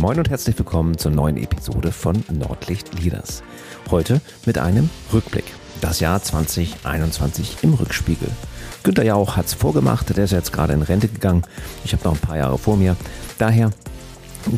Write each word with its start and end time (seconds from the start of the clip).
Moin 0.00 0.16
und 0.16 0.30
herzlich 0.30 0.56
willkommen 0.56 0.96
zur 0.96 1.10
neuen 1.10 1.36
Episode 1.36 1.92
von 1.92 2.24
Nordlicht 2.32 2.98
Leaders. 2.98 3.42
Heute 3.90 4.22
mit 4.46 4.56
einem 4.56 4.88
Rückblick. 5.12 5.44
Das 5.82 6.00
Jahr 6.00 6.22
2021 6.22 7.58
im 7.60 7.74
Rückspiegel. 7.74 8.30
Günter 8.82 9.04
Jauch 9.04 9.36
hat 9.36 9.44
es 9.44 9.52
vorgemacht, 9.52 10.16
der 10.16 10.24
ist 10.24 10.30
jetzt 10.30 10.54
gerade 10.54 10.72
in 10.72 10.80
Rente 10.80 11.08
gegangen. 11.08 11.42
Ich 11.84 11.92
habe 11.92 12.02
noch 12.04 12.14
ein 12.14 12.18
paar 12.18 12.38
Jahre 12.38 12.56
vor 12.56 12.78
mir. 12.78 12.96
Daher 13.36 13.72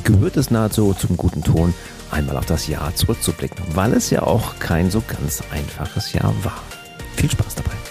gehört 0.05 0.37
es 0.37 0.53
nahezu 0.53 0.95
zum 0.95 1.17
guten 1.17 1.43
Ton, 1.43 1.75
einmal 2.13 2.37
auf 2.37 2.47
das 2.47 2.69
Jahr 2.69 2.95
zurückzublicken, 2.95 3.65
weil 3.75 3.95
es 3.95 4.11
ja 4.11 4.23
auch 4.23 4.61
kein 4.61 4.93
so 4.93 5.03
ganz 5.05 5.43
einfaches 5.53 6.13
Jahr 6.13 6.33
war. 6.45 6.63
Viel 7.17 7.33
Spaß 7.33 7.57
dabei. 7.57 7.82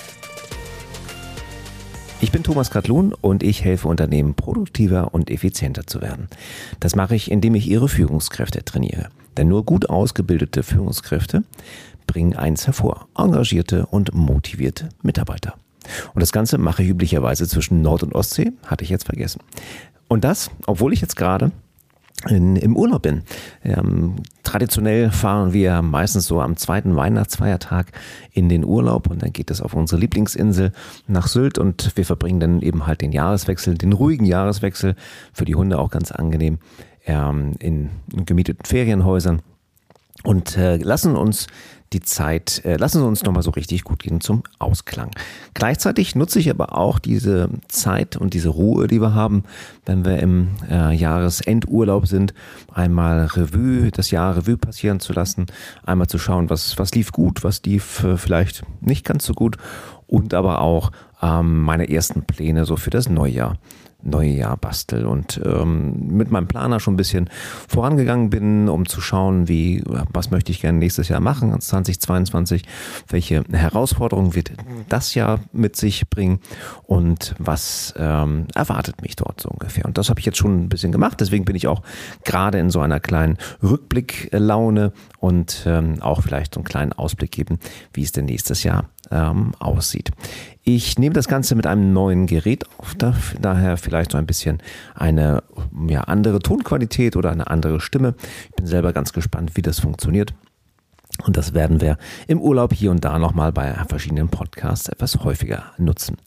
Ich 2.24 2.32
bin 2.32 2.44
Thomas 2.44 2.70
Katlun 2.70 3.16
und 3.20 3.42
ich 3.42 3.64
helfe 3.64 3.88
Unternehmen 3.88 4.36
produktiver 4.36 5.12
und 5.12 5.32
effizienter 5.32 5.88
zu 5.88 6.02
werden. 6.02 6.28
Das 6.80 6.96
mache 6.96 7.16
ich, 7.16 7.32
indem 7.32 7.56
ich 7.56 7.68
ihre 7.68 7.90
Führungskräfte 7.90 8.64
trainiere. 8.64 9.10
Denn 9.38 9.48
nur 9.48 9.66
gut 9.66 9.90
ausgebildete 9.90 10.62
Führungskräfte 10.62 11.44
bringen 12.06 12.36
eins 12.36 12.68
hervor, 12.68 13.08
engagierte 13.18 13.88
und 13.88 14.14
motivierte 14.14 14.90
Mitarbeiter. 15.02 15.56
Und 16.14 16.22
das 16.22 16.32
Ganze 16.32 16.60
mache 16.60 16.84
ich 16.84 16.90
üblicherweise 16.90 17.48
zwischen 17.48 17.82
Nord- 17.82 18.04
und 18.04 18.14
Ostsee, 18.14 18.52
hatte 18.68 18.84
ich 18.84 18.92
jetzt 18.92 19.06
vergessen. 19.06 19.42
Und 20.08 20.24
das, 20.24 20.52
obwohl 20.68 20.94
ich 20.94 21.02
jetzt 21.02 21.16
gerade 21.16 21.52
in, 22.28 22.56
im 22.56 22.76
Urlaub 22.76 23.04
bin. 23.04 23.24
Ähm, 23.64 24.16
traditionell 24.44 25.12
fahren 25.12 25.54
wir 25.54 25.82
meistens 25.82 26.26
so 26.26 26.42
am 26.42 26.58
zweiten 26.58 26.96
Weihnachtsfeiertag 26.96 27.92
in 28.32 28.50
den 28.50 28.66
Urlaub 28.66 29.10
und 29.10 29.22
dann 29.22 29.34
geht 29.34 29.52
es 29.52 29.62
auf 29.62 29.74
unsere 29.74 30.00
Lieblingsinsel 30.00 30.72
nach 31.08 31.28
Sylt 31.28 31.58
und 31.58 31.96
wir 31.96 32.06
verbringen 32.06 32.40
dann 32.40 32.62
eben 32.62 32.88
halt 32.88 33.02
den 33.02 33.12
Jahreswechsel, 33.12 33.78
den 33.78 33.94
ruhigen 33.94 34.26
Jahreswechsel, 34.26 34.96
für 35.34 35.46
die 35.46 35.56
Hunde 35.56 35.80
auch 35.80 35.90
ganz 35.90 36.12
angenehm, 36.12 36.60
ähm, 37.06 37.54
in, 37.60 37.90
gemieteten 38.26 38.66
Ferienhäusern 38.66 39.42
und 40.24 40.58
äh, 40.58 40.78
lassen 40.78 41.16
uns 41.16 41.48
die 41.94 42.02
Zeit, 42.02 42.64
äh, 42.64 42.78
lassen 42.78 43.00
Sie 43.00 43.06
uns 43.06 43.24
nochmal 43.24 43.44
so 43.44 43.52
richtig 43.52 43.84
gut 43.84 44.04
gehen 44.04 44.22
zum 44.22 44.44
Ausklang. 44.60 45.12
Gleichzeitig 45.54 46.16
nutze 46.16 46.40
ich 46.40 46.50
aber 46.50 46.78
auch 46.78 47.00
diese 47.00 47.50
Zeit 47.68 48.16
und 48.18 48.34
diese 48.34 48.50
Ruhe, 48.50 48.88
die 48.88 49.02
wir 49.02 49.14
haben, 49.14 49.44
wenn 49.86 50.06
wir 50.06 50.20
im 50.20 50.50
äh, 50.70 50.94
Jahresendurlaub 50.94 52.08
sind, 52.08 52.34
einmal 52.74 53.26
Revue, 53.26 53.92
das 53.92 54.12
Jahr 54.12 54.38
Revue 54.38 54.58
passieren 54.58 55.00
zu 55.00 55.14
lassen, 55.14 55.48
einmal 55.84 56.08
zu 56.08 56.18
schauen, 56.18 56.50
was, 56.50 56.78
was 56.78 56.94
lief 56.94 57.12
gut, 57.12 57.44
was 57.44 57.62
lief 57.64 58.04
äh, 58.04 58.18
vielleicht 58.18 58.64
nicht 58.80 59.06
ganz 59.06 59.26
so 59.26 59.34
gut 59.34 59.58
und 60.08 60.34
aber 60.34 60.62
auch 60.62 60.92
ähm, 61.22 61.62
meine 61.62 61.90
ersten 61.90 62.24
Pläne 62.24 62.66
so 62.66 62.78
für 62.78 62.90
das 62.90 63.10
Neujahr 63.10 63.58
neue 64.04 64.30
Jahr 64.30 64.58
bastel 64.58 65.06
und 65.06 65.42
ähm, 65.44 66.08
mit 66.08 66.32
meinem 66.32 66.48
Planer 66.48 66.80
schon 66.80 66.96
ein 66.96 66.98
bisschen 66.98 67.30
vorangegangen 67.68 68.30
bin, 68.30 68.70
um 68.70 68.88
zu 68.88 69.02
schauen, 69.02 69.48
wie, 69.48 69.84
was 69.86 70.32
möchte 70.32 70.52
ich 70.52 70.62
gerne 70.62 70.80
nächstes 70.80 71.10
Jahr 71.10 71.20
machen, 71.20 71.60
2022, 71.60 72.64
welche 73.08 73.44
Herausforderungen 73.52 74.36
wird 74.36 74.52
das 74.90 75.16
Jahr 75.16 75.40
mit 75.52 75.76
sich 75.76 76.10
bringen 76.10 76.40
und 76.84 77.36
was 77.38 77.94
ähm, 77.98 78.48
erwartet 78.56 79.02
mich 79.02 79.16
dort 79.16 79.42
so 79.42 79.50
ungefähr. 79.50 79.86
Und 79.86 79.98
das 79.98 80.10
habe 80.10 80.20
ich 80.20 80.26
jetzt 80.26 80.38
schon 80.38 80.64
ein 80.66 80.70
bisschen 80.70 80.92
gemacht, 80.92 81.20
deswegen 81.20 81.46
bin 81.46 81.56
ich 81.56 81.68
auch 81.68 81.82
gerade 82.24 82.60
in 82.60 82.70
so 82.70 82.80
einer 82.80 83.00
kleinen 83.00 83.38
Rückblicklaune 83.62 84.94
und 85.20 85.64
ähm, 85.66 86.02
auch 86.02 86.22
vielleicht 86.22 86.56
so 86.56 86.60
einen 86.60 86.66
kleinen 86.66 86.94
Ausblick 86.94 87.32
geben, 87.32 87.60
wie 87.94 88.04
es 88.04 88.12
denn 88.12 88.26
nächstes 88.26 88.64
Jahr 88.64 88.90
ähm, 89.12 89.54
aussieht. 89.60 90.12
Ich 90.64 91.00
nehme 91.00 91.14
das 91.14 91.28
Ganze 91.28 91.56
mit 91.56 91.66
einem 91.66 91.92
neuen 91.94 92.28
Gerät 92.28 92.66
auf, 92.78 92.96
daher 93.40 93.78
vielleicht 93.78 94.12
so 94.12 94.18
ein 94.18 94.28
bisschen 94.28 94.62
eine 94.94 95.44
ja, 95.88 96.02
andere 96.02 96.40
Tonqualität 96.40 97.16
oder 97.16 97.32
eine 97.32 97.48
andere 97.48 97.80
Stimme. 97.80 98.16
Ich 98.50 98.56
bin 98.56 98.68
selber 98.68 98.94
ganz 98.94 99.12
gespannt, 99.14 99.56
wie 99.56 99.62
das 99.62 99.80
funktioniert. 99.80 100.34
Und 101.26 101.38
das 101.38 101.54
werden 101.54 101.82
wir 101.82 101.98
im 102.28 102.42
Urlaub 102.42 102.74
hier 102.74 102.92
und 102.92 103.04
da 103.04 103.20
nochmal 103.20 103.52
bei 103.52 103.74
verschiedenen 103.88 104.30
Podcasts 104.30 104.88
etwas 104.88 105.24
häufiger 105.24 105.66
nutzen. 105.78 106.18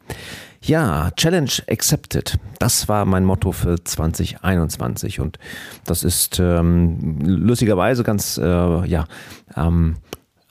Ja, 0.61 1.11
Challenge 1.13 1.51
accepted. 1.69 2.39
Das 2.59 2.89
war 2.89 3.05
mein 3.05 3.25
Motto 3.25 3.53
für 3.53 3.83
2021 3.83 5.21
und 5.21 5.39
das 5.85 6.05
ist 6.05 6.39
ähm, 6.41 7.19
lustigerweise 7.21 8.03
ganz 8.03 8.39
äh, 8.39 8.87
ja 8.87 9.07
ähm, 9.57 9.97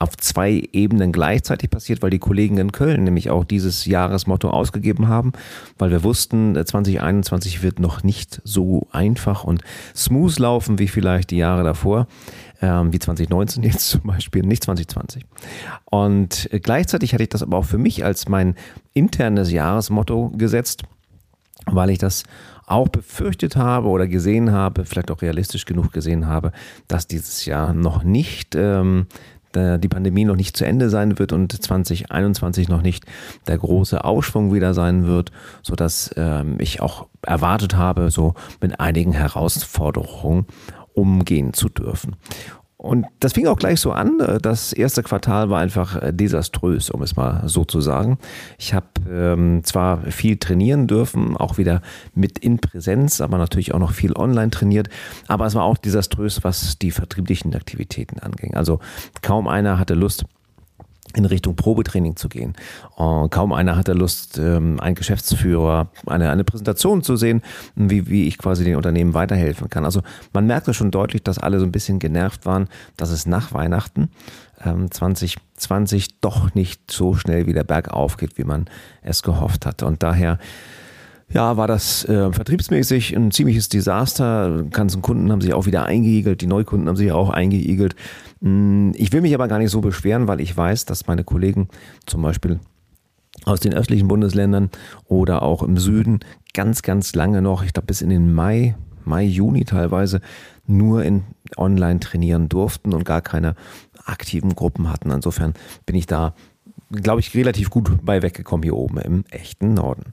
auf 0.03 0.17
zwei 0.17 0.67
Ebenen 0.73 1.13
gleichzeitig 1.13 1.69
passiert, 1.69 2.01
weil 2.01 2.09
die 2.09 2.19
Kollegen 2.19 2.57
in 2.57 2.73
Köln 2.73 3.05
nämlich 3.05 3.29
auch 3.29 3.45
dieses 3.45 3.85
Jahresmotto 3.85 4.49
ausgegeben 4.49 5.07
haben, 5.07 5.31
weil 5.77 5.91
wir 5.91 6.03
wussten, 6.03 6.55
2021 6.55 7.59
äh, 7.59 7.63
wird 7.63 7.79
noch 7.79 8.03
nicht 8.03 8.41
so 8.43 8.85
einfach 8.91 9.45
und 9.45 9.61
smooth 9.95 10.37
laufen 10.39 10.77
wie 10.77 10.89
vielleicht 10.89 11.31
die 11.31 11.37
Jahre 11.37 11.63
davor, 11.63 12.07
ähm, 12.61 12.91
wie 12.91 12.99
2019 12.99 13.63
jetzt 13.63 13.87
zum 13.87 14.01
Beispiel, 14.01 14.43
nicht 14.43 14.65
2020. 14.65 15.25
Und 15.85 16.51
äh, 16.51 16.59
gleichzeitig 16.59 17.13
hatte 17.13 17.23
ich 17.23 17.29
das 17.29 17.41
aber 17.41 17.57
auch 17.57 17.65
für 17.65 17.77
mich 17.77 18.03
als 18.03 18.27
mein 18.27 18.55
internes 18.93 19.53
Jahresmotto 19.53 20.31
gesetzt, 20.31 20.83
weil 21.65 21.89
ich 21.91 21.97
das 21.97 22.23
auch 22.65 22.89
befürchtet 22.89 23.55
habe 23.55 23.87
oder 23.87 24.07
gesehen 24.07 24.51
habe, 24.51 24.83
vielleicht 24.83 25.11
auch 25.11 25.21
realistisch 25.21 25.63
genug 25.63 25.93
gesehen 25.93 26.27
habe, 26.27 26.51
dass 26.89 27.07
dieses 27.07 27.45
Jahr 27.45 27.73
noch 27.73 28.03
nicht 28.03 28.55
ähm, 28.55 29.07
die 29.55 29.87
Pandemie 29.87 30.25
noch 30.25 30.35
nicht 30.35 30.57
zu 30.57 30.65
Ende 30.65 30.89
sein 30.89 31.19
wird 31.19 31.31
und 31.31 31.51
2021 31.51 32.69
noch 32.69 32.81
nicht 32.81 33.05
der 33.47 33.57
große 33.57 34.03
Aufschwung 34.03 34.53
wieder 34.53 34.73
sein 34.73 35.05
wird, 35.05 35.31
so 35.61 35.75
dass 35.75 36.11
ähm, 36.17 36.57
ich 36.59 36.81
auch 36.81 37.07
erwartet 37.21 37.75
habe, 37.75 38.11
so 38.11 38.33
mit 38.61 38.79
einigen 38.79 39.13
Herausforderungen 39.13 40.45
umgehen 40.93 41.53
zu 41.53 41.69
dürfen. 41.69 42.15
Und 42.83 43.05
das 43.21 43.31
fing 43.31 43.47
auch 43.47 43.55
gleich 43.55 43.79
so 43.79 43.93
an. 43.93 44.21
Das 44.41 44.73
erste 44.73 45.03
Quartal 45.03 45.49
war 45.49 45.61
einfach 45.61 46.01
äh, 46.01 46.11
desaströs, 46.11 46.89
um 46.89 47.01
es 47.01 47.15
mal 47.15 47.41
so 47.45 47.63
zu 47.63 47.79
sagen. 47.79 48.17
Ich 48.59 48.73
habe 48.73 48.87
ähm, 49.09 49.63
zwar 49.63 50.01
viel 50.11 50.35
trainieren 50.35 50.85
dürfen, 50.85 51.37
auch 51.37 51.57
wieder 51.57 51.81
mit 52.13 52.39
in 52.39 52.59
Präsenz, 52.59 53.21
aber 53.21 53.37
natürlich 53.37 53.73
auch 53.73 53.79
noch 53.79 53.93
viel 53.93 54.13
online 54.17 54.51
trainiert. 54.51 54.89
Aber 55.29 55.45
es 55.45 55.55
war 55.55 55.63
auch 55.63 55.77
desaströs, 55.77 56.43
was 56.43 56.77
die 56.77 56.91
vertrieblichen 56.91 57.55
Aktivitäten 57.55 58.19
anging. 58.19 58.53
Also 58.53 58.81
kaum 59.21 59.47
einer 59.47 59.79
hatte 59.79 59.93
Lust, 59.93 60.25
in 61.15 61.25
Richtung 61.25 61.55
Probetraining 61.55 62.15
zu 62.15 62.29
gehen. 62.29 62.53
Und 62.95 63.29
kaum 63.29 63.53
einer 63.53 63.75
hatte 63.75 63.93
Lust, 63.93 64.37
ähm, 64.37 64.79
ein 64.79 64.95
Geschäftsführer, 64.95 65.89
eine, 66.05 66.31
eine 66.31 66.43
Präsentation 66.43 67.03
zu 67.03 67.15
sehen, 67.15 67.41
wie, 67.75 68.07
wie 68.07 68.27
ich 68.27 68.37
quasi 68.37 68.63
den 68.63 68.75
Unternehmen 68.75 69.13
weiterhelfen 69.13 69.69
kann. 69.69 69.85
Also 69.85 70.01
man 70.33 70.47
merkte 70.47 70.73
schon 70.73 70.91
deutlich, 70.91 71.23
dass 71.23 71.37
alle 71.37 71.59
so 71.59 71.65
ein 71.65 71.71
bisschen 71.71 71.99
genervt 71.99 72.45
waren, 72.45 72.67
dass 72.97 73.11
es 73.11 73.25
nach 73.25 73.53
Weihnachten 73.53 74.09
2020 74.63 76.03
ähm, 76.03 76.17
doch 76.21 76.55
nicht 76.55 76.89
so 76.89 77.15
schnell 77.15 77.47
wieder 77.47 77.63
bergauf 77.63 78.17
geht, 78.17 78.37
wie 78.37 78.43
man 78.43 78.65
es 79.01 79.23
gehofft 79.23 79.65
hatte. 79.65 79.85
Und 79.85 80.03
daher 80.03 80.39
ja, 81.33 81.57
war 81.57 81.67
das 81.67 82.05
äh, 82.05 82.31
vertriebsmäßig 82.31 83.15
ein 83.15 83.31
ziemliches 83.31 83.67
Desaster. 83.69 84.63
Ganzen 84.69 85.01
Kunden 85.01 85.31
haben 85.31 85.41
sich 85.41 85.53
auch 85.53 85.65
wieder 85.65 85.85
eingeigelt, 85.85 86.41
die 86.41 86.47
Neukunden 86.47 86.87
haben 86.87 86.95
sich 86.95 87.11
auch 87.11 87.29
eingeigelt. 87.29 87.95
Mm, 88.43 88.91
ich 88.95 89.13
will 89.13 89.21
mich 89.21 89.33
aber 89.33 89.47
gar 89.47 89.57
nicht 89.57 89.71
so 89.71 89.79
beschweren, 89.79 90.27
weil 90.27 90.41
ich 90.41 90.55
weiß, 90.55 90.85
dass 90.85 91.07
meine 91.07 91.23
Kollegen 91.23 91.69
zum 92.05 92.21
Beispiel 92.21 92.59
aus 93.45 93.61
den 93.61 93.73
östlichen 93.73 94.09
Bundesländern 94.09 94.69
oder 95.05 95.41
auch 95.41 95.63
im 95.63 95.77
Süden 95.77 96.19
ganz, 96.53 96.81
ganz 96.81 97.15
lange 97.15 97.41
noch, 97.41 97.63
ich 97.63 97.73
glaube 97.73 97.87
bis 97.87 98.01
in 98.01 98.09
den 98.09 98.33
Mai, 98.33 98.75
Mai, 99.05 99.23
Juni 99.23 99.63
teilweise, 99.63 100.19
nur 100.67 101.03
in 101.03 101.23
online 101.55 102.01
trainieren 102.01 102.49
durften 102.49 102.93
und 102.93 103.05
gar 103.05 103.21
keine 103.21 103.55
aktiven 104.05 104.55
Gruppen 104.55 104.89
hatten. 104.89 105.09
Insofern 105.09 105.53
bin 105.85 105.95
ich 105.95 106.05
da, 106.05 106.35
glaube 106.91 107.21
ich, 107.21 107.33
relativ 107.35 107.69
gut 107.69 107.91
bei 108.03 108.21
weggekommen 108.21 108.63
hier 108.63 108.75
oben 108.75 108.97
im 108.99 109.25
echten 109.29 109.73
Norden. 109.73 110.03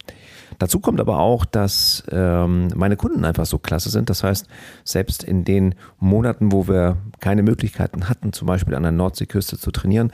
Dazu 0.61 0.79
kommt 0.79 1.01
aber 1.01 1.21
auch, 1.21 1.47
dass 1.47 2.05
ähm, 2.13 2.69
meine 2.77 2.97
Kunden 2.97 3.25
einfach 3.25 3.47
so 3.47 3.59
klasse 3.59 3.89
sind. 3.89 4.11
Das 4.11 4.23
heißt, 4.23 4.47
selbst 4.85 5.25
in 5.25 5.43
den 5.43 5.75
Monaten, 5.99 6.53
wo 6.53 6.69
wir 6.69 6.99
keine 7.19 7.43
Möglichkeiten 7.43 8.11
hatten, 8.11 8.35
zum 8.35 8.47
Beispiel 8.47 8.75
an 8.75 8.83
der 8.83 8.93
Nordseeküste 8.93 9.59
zu 9.59 9.71
trainieren, 9.71 10.13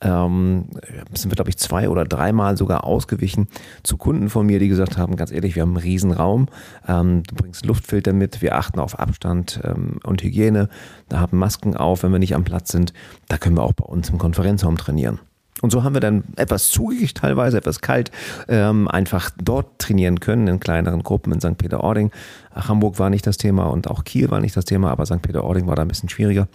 ähm, 0.00 0.70
sind 1.14 1.30
wir, 1.30 1.36
glaube 1.36 1.50
ich, 1.50 1.56
zwei 1.56 1.88
oder 1.88 2.04
dreimal 2.04 2.56
sogar 2.56 2.82
ausgewichen 2.82 3.46
zu 3.84 3.96
Kunden 3.96 4.28
von 4.28 4.44
mir, 4.44 4.58
die 4.58 4.66
gesagt 4.66 4.98
haben, 4.98 5.14
ganz 5.14 5.30
ehrlich, 5.30 5.54
wir 5.54 5.62
haben 5.62 5.76
einen 5.76 5.84
Riesenraum, 5.84 6.48
ähm, 6.88 7.22
du 7.22 7.36
bringst 7.36 7.64
Luftfilter 7.64 8.12
mit, 8.12 8.42
wir 8.42 8.56
achten 8.56 8.80
auf 8.80 8.98
Abstand 8.98 9.60
ähm, 9.62 10.00
und 10.02 10.20
Hygiene, 10.20 10.68
da 11.08 11.20
haben 11.20 11.38
Masken 11.38 11.76
auf, 11.76 12.02
wenn 12.02 12.10
wir 12.10 12.18
nicht 12.18 12.34
am 12.34 12.42
Platz 12.42 12.72
sind, 12.72 12.92
da 13.28 13.38
können 13.38 13.56
wir 13.56 13.62
auch 13.62 13.72
bei 13.72 13.84
uns 13.84 14.10
im 14.10 14.18
Konferenzraum 14.18 14.76
trainieren. 14.76 15.20
Und 15.62 15.70
so 15.70 15.84
haben 15.84 15.94
wir 15.94 16.00
dann 16.00 16.24
etwas 16.36 16.70
zugig, 16.70 17.14
teilweise 17.14 17.56
etwas 17.56 17.80
kalt, 17.80 18.10
ähm, 18.48 18.88
einfach 18.88 19.30
dort 19.42 19.78
trainieren 19.78 20.20
können 20.20 20.48
in 20.48 20.60
kleineren 20.60 21.02
Gruppen 21.02 21.32
in 21.32 21.40
St. 21.40 21.56
Peter-Ording. 21.56 22.10
Hamburg 22.54 22.98
war 22.98 23.10
nicht 23.10 23.26
das 23.26 23.38
Thema 23.38 23.64
und 23.64 23.88
auch 23.88 24.04
Kiel 24.04 24.30
war 24.30 24.40
nicht 24.40 24.56
das 24.56 24.66
Thema, 24.66 24.90
aber 24.90 25.06
St. 25.06 25.22
Peter-Ording 25.22 25.66
war 25.66 25.76
da 25.76 25.82
ein 25.82 25.88
bisschen 25.88 26.08
schwieriger. 26.08 26.46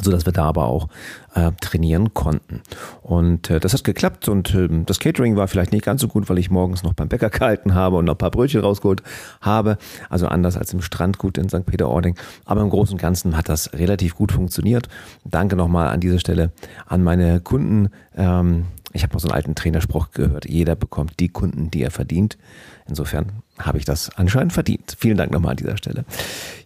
So 0.00 0.10
dass 0.10 0.26
wir 0.26 0.32
da 0.32 0.44
aber 0.44 0.66
auch 0.66 0.88
äh, 1.34 1.52
trainieren 1.60 2.14
konnten. 2.14 2.62
Und 3.02 3.50
äh, 3.50 3.60
das 3.60 3.72
hat 3.72 3.84
geklappt 3.84 4.28
und 4.28 4.54
äh, 4.54 4.68
das 4.86 4.98
Catering 4.98 5.36
war 5.36 5.48
vielleicht 5.48 5.72
nicht 5.72 5.84
ganz 5.84 6.00
so 6.00 6.08
gut, 6.08 6.28
weil 6.28 6.38
ich 6.38 6.50
morgens 6.50 6.82
noch 6.82 6.94
beim 6.94 7.08
Bäcker 7.08 7.30
gehalten 7.30 7.74
habe 7.74 7.96
und 7.96 8.04
noch 8.04 8.14
ein 8.14 8.18
paar 8.18 8.30
Brötchen 8.30 8.60
rausgeholt 8.60 9.02
habe. 9.40 9.78
Also 10.08 10.28
anders 10.28 10.56
als 10.56 10.72
im 10.72 10.82
Strandgut 10.82 11.38
in 11.38 11.48
St. 11.48 11.66
Peter-Ording. 11.66 12.16
Aber 12.44 12.62
im 12.62 12.70
Großen 12.70 12.94
und 12.94 13.00
Ganzen 13.00 13.36
hat 13.36 13.48
das 13.48 13.72
relativ 13.72 14.14
gut 14.14 14.32
funktioniert. 14.32 14.88
Danke 15.24 15.56
nochmal 15.56 15.88
an 15.88 16.00
dieser 16.00 16.18
Stelle 16.18 16.52
an 16.86 17.02
meine 17.02 17.40
Kunden. 17.40 17.90
Ähm, 18.16 18.66
ich 18.92 19.02
habe 19.02 19.14
mal 19.14 19.20
so 19.20 19.28
einen 19.28 19.34
alten 19.34 19.54
Trainerspruch 19.54 20.10
gehört. 20.10 20.48
Jeder 20.48 20.76
bekommt 20.76 21.20
die 21.20 21.28
Kunden, 21.28 21.70
die 21.70 21.82
er 21.82 21.90
verdient. 21.90 22.38
Insofern 22.86 23.32
habe 23.58 23.78
ich 23.78 23.84
das 23.84 24.10
anscheinend 24.16 24.52
verdient. 24.52 24.96
Vielen 24.98 25.16
Dank 25.16 25.32
nochmal 25.32 25.52
an 25.52 25.56
dieser 25.56 25.76
Stelle. 25.76 26.04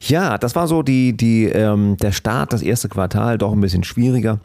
Ja, 0.01 0.39
das 0.39 0.55
war 0.55 0.67
so 0.67 0.83
die, 0.83 1.17
die, 1.17 1.45
ähm, 1.45 1.97
der 1.99 2.13
Start, 2.13 2.53
das 2.53 2.63
erste 2.63 2.89
Quartal, 2.89 3.39
doch 3.39 3.53
ein 3.53 3.61
bisschen 3.61 3.85
schwieriger. 3.85 4.41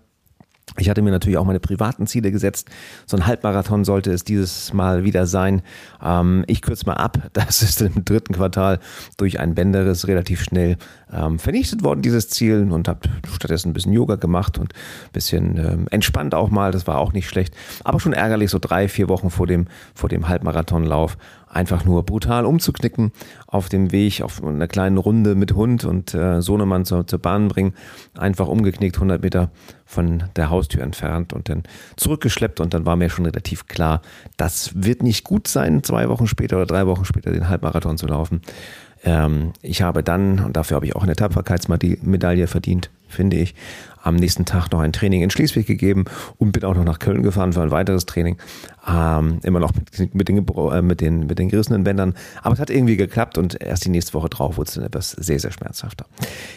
Ich 0.77 0.89
hatte 0.89 1.01
mir 1.01 1.12
natürlich 1.12 1.38
auch 1.38 1.45
meine 1.45 1.59
privaten 1.59 2.07
Ziele 2.07 2.31
gesetzt. 2.31 2.69
So 3.06 3.18
ein 3.18 3.27
Halbmarathon 3.27 3.83
sollte 3.83 4.12
es 4.13 4.23
dieses 4.23 4.71
Mal 4.73 5.03
wieder 5.03 5.27
sein. 5.27 5.63
Ähm, 6.01 6.45
ich 6.47 6.62
kürze 6.62 6.85
mal 6.85 6.94
ab. 6.94 7.18
Das 7.33 7.63
ist 7.63 7.81
im 7.81 8.06
dritten 8.06 8.33
Quartal 8.33 8.79
durch 9.18 9.39
ein 9.39 9.56
Bänderriss 9.56 10.07
relativ 10.07 10.44
schnell 10.44 10.77
ähm, 11.12 11.39
vernichtet 11.39 11.83
worden, 11.83 12.01
dieses 12.01 12.29
Ziel. 12.29 12.71
Und 12.71 12.88
habe 12.88 13.00
stattdessen 13.33 13.69
ein 13.69 13.73
bisschen 13.73 13.94
Yoga 13.94 14.15
gemacht 14.15 14.57
und 14.57 14.73
ein 14.73 15.12
bisschen 15.12 15.57
ähm, 15.57 15.88
entspannt 15.91 16.35
auch 16.35 16.50
mal. 16.50 16.71
Das 16.71 16.88
war 16.88 17.00
auch 17.00 17.13
nicht 17.13 17.27
schlecht. 17.27 17.53
Aber 17.83 18.00
schon 18.00 18.13
ärgerlich, 18.13 18.50
so 18.50 18.59
drei, 18.59 18.88
vier 18.88 19.09
Wochen 19.09 19.29
vor 19.29 19.47
dem, 19.47 19.65
vor 19.94 20.07
dem 20.07 20.29
Halbmarathonlauf 20.29 21.18
einfach 21.51 21.86
nur 21.86 22.03
brutal 22.03 22.45
umzuknicken 22.45 23.12
auf 23.48 23.69
dem 23.69 23.92
Weg 23.92 24.21
auf 24.21 24.44
einer 24.44 24.68
kleinen 24.68 24.98
Runde 24.98 25.36
mit 25.36 25.53
Hund 25.53 25.86
und 25.86 26.13
äh, 26.13 26.42
Sohnemann 26.42 26.86
zur, 26.86 27.06
zur 27.06 27.19
Bahn 27.19 27.50
bringen. 27.50 27.74
Einfach 28.18 28.48
umgeknickt, 28.48 28.95
100 28.95 29.21
Meter 29.21 29.51
von 29.86 30.24
der 30.36 30.50
Haustür 30.50 30.83
entfernt 30.83 31.33
und 31.33 31.50
dann 31.50 31.63
zurückgeschleppt 31.98 32.59
und 32.62 32.74
dann 32.74 32.86
war 32.86 32.95
mir 32.95 33.09
schon 33.09 33.25
relativ 33.25 33.68
klar, 33.68 34.01
das 34.38 34.71
wird 34.75 35.03
nicht 35.03 35.24
gut 35.24 35.48
sein, 35.48 35.83
zwei 35.83 36.07
Wochen 36.07 36.27
später 36.27 36.57
oder 36.57 36.65
drei 36.65 36.88
Wochen 36.88 37.06
später 37.06 37.31
den 37.31 37.50
Halbmarathon 37.50 37.97
zu 37.97 38.07
laufen. 38.07 38.42
Ähm, 39.04 39.54
ich 39.62 39.81
habe 39.81 40.04
dann, 40.04 40.39
und 40.39 40.56
dafür 40.56 40.75
habe 40.75 40.86
ich 40.86 40.95
auch 40.95 41.04
eine 41.04 41.15
Tapferkeitsmedaille 41.15 42.47
verdient, 42.47 42.92
finde 43.07 43.38
ich, 43.38 43.56
am 44.03 44.15
nächsten 44.15 44.45
Tag 44.45 44.71
noch 44.71 44.80
ein 44.80 44.94
Training 44.94 45.21
in 45.21 45.30
Schleswig 45.30 45.68
gegeben 45.68 46.06
und 46.38 46.51
bin 46.51 46.63
auch 46.63 46.75
noch 46.75 46.83
nach 46.83 47.00
Köln 47.00 47.24
gefahren 47.24 47.53
für 47.53 47.62
ein 47.62 47.71
weiteres 47.71 48.06
Training. 48.06 48.38
Ähm, 48.88 49.39
immer 49.44 49.59
noch 49.59 49.74
mit, 49.75 50.27
den, 50.27 50.39
äh, 50.39 50.81
mit, 50.81 51.01
den, 51.01 51.27
mit 51.27 51.38
den 51.38 51.50
gerissenen 51.50 51.83
Bändern. 51.83 52.15
Aber 52.42 52.53
es 52.53 52.59
hat 52.59 52.71
irgendwie 52.71 52.98
geklappt 52.98 53.38
und 53.38 53.62
erst 53.62 53.86
die 53.86 53.89
nächste 53.89 54.13
Woche 54.15 54.30
drauf 54.30 54.57
wurde 54.57 54.69
es 54.69 54.74
dann 54.74 54.83
etwas 54.83 55.12
sehr, 55.12 55.39
sehr 55.39 55.51
schmerzhafter. 55.51 56.06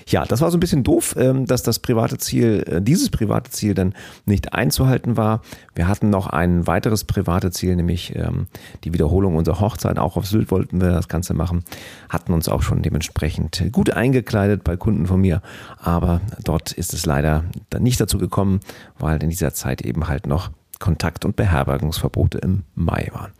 Ja, 0.07 0.25
das 0.25 0.41
war 0.41 0.51
so 0.51 0.57
ein 0.57 0.61
bisschen 0.61 0.85
doof, 0.85 1.15
ähm, 1.19 1.45
dass 1.45 1.63
das 1.63 1.81
private 1.81 2.17
Ziel, 2.17 2.65
äh, 2.67 2.81
dieses 2.81 3.11
private 3.11 3.51
Ziel 3.51 3.75
dann 3.75 3.95
nicht 4.25 4.55
einzuhalten 4.55 5.19
war. 5.19 5.43
Wir 5.75 5.87
hatten 5.87 6.09
noch 6.09 6.29
ein 6.29 6.67
weiteres 6.67 7.05
privates 7.05 7.55
Ziel, 7.55 7.77
nämlich 7.77 8.17
ähm, 8.17 8.47
die 8.85 8.95
Wiederholung 8.95 9.37
unserer 9.37 9.61
Hochzeit. 9.61 9.99
Auch 9.99 10.17
auf 10.17 10.27
Sylt 10.27 10.51
wollten 10.51 10.81
wir 10.81 10.93
das 10.93 11.09
Ganze 11.09 11.35
machen. 11.35 11.65
Hatten 12.09 12.33
uns 12.33 12.49
auch 12.49 12.63
schon 12.63 12.81
dementsprechend 12.81 13.69
gut 13.71 13.91
eingekleidet 13.91 14.65
bei 14.65 14.77
Kunden 14.77 15.07
von 15.07 15.21
mir. 15.21 15.43
Aber 15.79 16.23
dort 16.43 16.73
ist 16.73 16.95
es 16.95 17.05
leider 17.05 17.34
dann 17.71 17.83
nicht 17.83 18.01
dazu 18.01 18.19
gekommen, 18.19 18.61
weil 18.99 19.23
in 19.23 19.31
dieser 19.31 19.55
Zeit 19.55 19.83
eben 19.83 20.07
halt 20.07 20.27
noch 20.27 20.51
Kontakt- 20.79 21.25
und 21.25 21.37
Beherbergungsverbote 21.37 22.39
im 22.39 22.65
Mai 22.75 23.09
waren. 23.13 23.33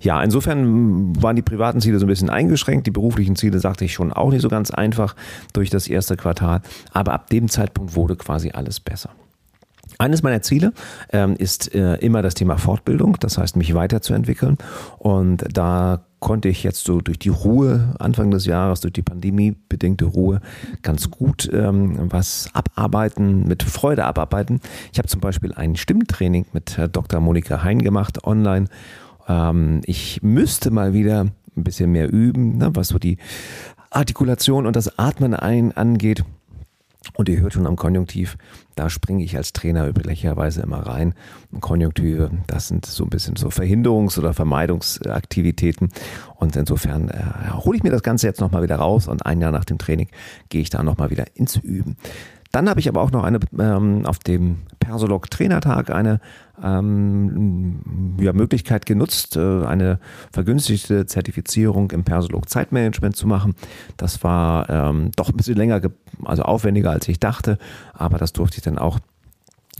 Ja, 0.00 0.22
insofern 0.22 1.20
waren 1.20 1.34
die 1.34 1.42
privaten 1.42 1.80
Ziele 1.80 1.98
so 1.98 2.06
ein 2.06 2.08
bisschen 2.08 2.30
eingeschränkt. 2.30 2.86
Die 2.86 2.92
beruflichen 2.92 3.36
Ziele 3.36 3.58
sagte 3.58 3.84
ich 3.84 3.94
schon 3.94 4.12
auch 4.12 4.30
nicht 4.30 4.42
so 4.42 4.48
ganz 4.48 4.70
einfach 4.70 5.16
durch 5.52 5.70
das 5.70 5.88
erste 5.88 6.16
Quartal. 6.16 6.60
Aber 6.92 7.12
ab 7.12 7.30
dem 7.30 7.48
Zeitpunkt 7.48 7.96
wurde 7.96 8.16
quasi 8.16 8.50
alles 8.50 8.80
besser. 8.80 9.10
Eines 9.98 10.22
meiner 10.22 10.42
Ziele 10.42 10.72
ähm, 11.12 11.36
ist 11.36 11.74
äh, 11.74 11.96
immer 11.96 12.22
das 12.22 12.34
Thema 12.34 12.58
Fortbildung, 12.58 13.16
das 13.20 13.38
heißt 13.38 13.56
mich 13.56 13.74
weiterzuentwickeln. 13.74 14.58
Und 14.98 15.44
da 15.52 16.04
konnte 16.20 16.48
ich 16.48 16.62
jetzt 16.62 16.84
so 16.84 17.00
durch 17.00 17.18
die 17.18 17.28
Ruhe 17.28 17.94
Anfang 17.98 18.30
des 18.30 18.46
Jahres, 18.46 18.80
durch 18.80 18.94
die 18.94 19.02
pandemiebedingte 19.02 20.06
Ruhe 20.06 20.40
ganz 20.82 21.10
gut 21.10 21.50
ähm, 21.52 22.10
was 22.10 22.48
abarbeiten, 22.54 23.46
mit 23.46 23.62
Freude 23.62 24.04
abarbeiten. 24.04 24.60
Ich 24.92 24.98
habe 24.98 25.08
zum 25.08 25.20
Beispiel 25.20 25.52
ein 25.52 25.76
Stimmtraining 25.76 26.46
mit 26.52 26.78
Dr. 26.92 27.20
Monika 27.20 27.62
Hein 27.62 27.82
gemacht 27.82 28.24
online. 28.24 28.68
Ähm, 29.28 29.82
ich 29.84 30.22
müsste 30.22 30.70
mal 30.70 30.94
wieder 30.94 31.26
ein 31.56 31.64
bisschen 31.64 31.92
mehr 31.92 32.10
üben, 32.10 32.58
ne, 32.58 32.70
was 32.74 32.88
so 32.88 32.98
die 32.98 33.18
Artikulation 33.90 34.66
und 34.66 34.76
das 34.76 34.98
Atmen 34.98 35.34
ein 35.34 35.76
angeht. 35.76 36.24
Und 37.14 37.28
ihr 37.28 37.40
hört 37.40 37.52
schon 37.52 37.66
am 37.66 37.76
Konjunktiv, 37.76 38.36
da 38.74 38.90
springe 38.90 39.22
ich 39.22 39.36
als 39.36 39.52
Trainer 39.52 39.86
üblicherweise 39.86 40.62
immer 40.62 40.78
rein. 40.78 41.14
Konjunktive, 41.60 42.30
das 42.46 42.68
sind 42.68 42.86
so 42.86 43.04
ein 43.04 43.10
bisschen 43.10 43.36
so 43.36 43.48
Verhinderungs- 43.48 44.18
oder 44.18 44.34
Vermeidungsaktivitäten. 44.34 45.90
Und 46.36 46.56
insofern 46.56 47.08
äh, 47.08 47.50
hole 47.52 47.76
ich 47.76 47.82
mir 47.82 47.90
das 47.90 48.02
Ganze 48.02 48.26
jetzt 48.26 48.40
nochmal 48.40 48.62
wieder 48.62 48.76
raus 48.76 49.08
und 49.08 49.26
ein 49.26 49.40
Jahr 49.40 49.52
nach 49.52 49.64
dem 49.64 49.78
Training 49.78 50.08
gehe 50.48 50.62
ich 50.62 50.70
da 50.70 50.82
nochmal 50.82 51.10
wieder 51.10 51.24
ins 51.34 51.56
Üben. 51.56 51.96
Dann 52.54 52.70
habe 52.70 52.78
ich 52.78 52.88
aber 52.88 53.02
auch 53.02 53.10
noch 53.10 53.24
eine 53.24 53.40
ähm, 53.58 54.06
auf 54.06 54.20
dem 54.20 54.58
Persolog 54.78 55.28
Trainertag 55.28 55.90
eine 55.90 56.20
ähm, 56.62 58.14
ja, 58.20 58.32
Möglichkeit 58.32 58.86
genutzt, 58.86 59.36
äh, 59.36 59.64
eine 59.64 59.98
vergünstigte 60.30 61.04
Zertifizierung 61.06 61.90
im 61.90 62.04
Persolog 62.04 62.48
Zeitmanagement 62.48 63.16
zu 63.16 63.26
machen. 63.26 63.56
Das 63.96 64.22
war 64.22 64.70
ähm, 64.70 65.10
doch 65.16 65.30
ein 65.30 65.36
bisschen 65.36 65.56
länger, 65.56 65.80
also 66.22 66.44
aufwendiger 66.44 66.92
als 66.92 67.08
ich 67.08 67.18
dachte, 67.18 67.58
aber 67.92 68.18
das 68.18 68.32
durfte 68.32 68.58
ich 68.58 68.62
dann 68.62 68.78
auch 68.78 69.00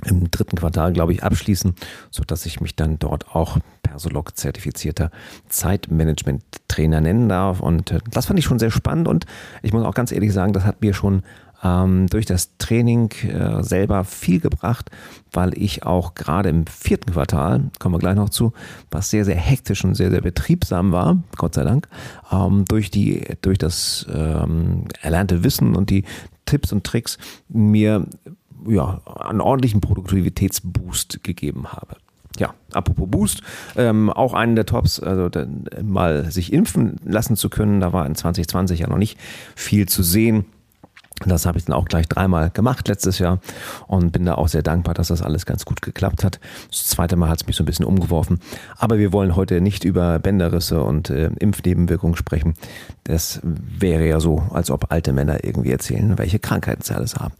im 0.05 0.29
dritten 0.33 0.57
Quartal, 0.57 0.93
glaube 0.93 1.13
ich, 1.13 1.23
abschließen, 1.23 1.77
so 2.11 2.25
dass 2.25 2.45
ich 2.45 2.61
mich 2.61 2.75
dann 2.75 2.99
dort 2.99 3.37
auch 3.37 3.59
Persolog 3.83 4.37
zertifizierter 4.37 5.13
Zeitmanagement-Trainer 5.49 7.01
nennen 7.01 7.29
darf. 7.29 7.61
Und 7.61 7.93
äh, 7.93 8.01
das 8.11 8.27
fand 8.27 8.41
ich 8.41 8.45
schon 8.45 8.59
sehr 8.59 8.73
spannend 8.73 9.07
und 9.07 9.27
ich 9.63 9.73
muss 9.73 9.85
auch 9.85 9.95
ganz 9.95 10.11
ehrlich 10.11 10.33
sagen, 10.33 10.53
das 10.53 10.65
hat 10.65 10.81
mir 10.81 10.93
schon 10.93 11.23
ähm, 11.65 12.07
durch 12.09 12.27
das 12.27 12.57
Training 12.59 13.11
äh, 13.23 13.63
selber 13.63 14.05
viel 14.05 14.39
gebracht, 14.39 14.91
weil 15.33 15.57
ich 15.57 15.85
auch 15.85 16.15
gerade 16.15 16.51
im 16.51 16.67
vierten 16.67 17.13
Quartal, 17.13 17.71
kommen 17.79 17.95
wir 17.95 17.99
gleich 17.99 18.17
noch 18.17 18.31
zu, 18.31 18.53
was 18.91 19.11
sehr, 19.11 19.25
sehr 19.25 19.37
hektisch 19.37 19.85
und 19.85 19.95
sehr, 19.95 20.11
sehr 20.11 20.21
betriebsam 20.21 20.93
war, 20.93 21.23
Gott 21.37 21.55
sei 21.55 21.65
Dank, 21.65 21.89
ähm, 22.31 22.65
durch, 22.69 22.91
die, 22.91 23.25
durch 23.41 23.59
das 23.59 24.07
ähm, 24.13 24.85
erlernte 25.01 25.43
Wissen 25.43 25.75
und 25.75 25.91
die 25.91 26.05
Tipps 26.45 26.73
und 26.73 26.85
Tricks 26.85 27.19
mir 27.49 28.07
ja, 28.69 29.01
einen 29.21 29.41
ordentlichen 29.41 29.81
Produktivitätsboost 29.81 31.25
gegeben 31.25 31.73
habe. 31.73 31.97
Ja, 32.39 32.55
apropos 32.73 33.09
Boost, 33.09 33.43
ähm, 33.77 34.11
auch 34.11 34.35
einen 34.35 34.57
der 34.57 34.67
Tops, 34.67 34.99
also 34.99 35.31
mal 35.83 36.31
sich 36.33 36.53
impfen 36.53 36.97
lassen 37.05 37.37
zu 37.37 37.49
können, 37.49 37.81
da 37.81 37.93
war 37.93 38.07
in 38.07 38.17
2020 38.17 38.81
ja 38.81 38.89
noch 38.89 38.99
nicht 38.99 39.19
viel 39.55 39.87
zu 39.87 40.03
sehen. 40.03 40.45
Das 41.21 41.47
habe 41.47 41.59
ich 41.59 41.65
dann 41.65 41.75
auch 41.75 41.85
gleich 41.85 42.09
dreimal 42.09 42.51
gemacht 42.51 42.89
letztes 42.89 43.19
Jahr 43.19 43.39
und 43.87 44.11
bin 44.13 44.25
da 44.25 44.35
auch 44.35 44.49
sehr 44.49 44.63
dankbar, 44.63 44.95
dass 44.95 45.09
das 45.09 45.23
alles 45.23 45.47
ganz 45.47 45.65
gut 45.65 45.81
geklappt 45.81 46.25
hat. 46.25 46.41
Das 46.71 46.85
zweite 46.87 47.17
Mal 47.17 47.29
hat 47.29 47.43
es 47.43 47.47
mich 47.47 47.57
so 47.57 47.63
ein 47.63 47.67
bisschen 47.67 47.87
umgeworfen. 47.87 48.41
Aber 48.77 48.99
wir 48.99 49.13
wollen 49.13 49.37
heute 49.37 49.61
nicht 49.61 49.85
über 49.85 50.19
Bänderrisse 50.19 50.83
und 50.83 51.11
äh, 51.11 51.31
Impfnebenwirkungen 51.39 52.17
sprechen. 52.17 52.55
Das 53.05 53.41
wäre 53.45 54.07
ja 54.07 54.19
so, 54.19 54.43
als 54.51 54.71
ob 54.71 54.91
alte 54.91 55.13
Männer 55.13 55.45
irgendwie 55.45 55.71
erzählen, 55.71 56.19
welche 56.19 56.41
Krankheiten 56.41 56.83
sie 56.83 56.95
alles 56.95 57.15
haben. 57.15 57.35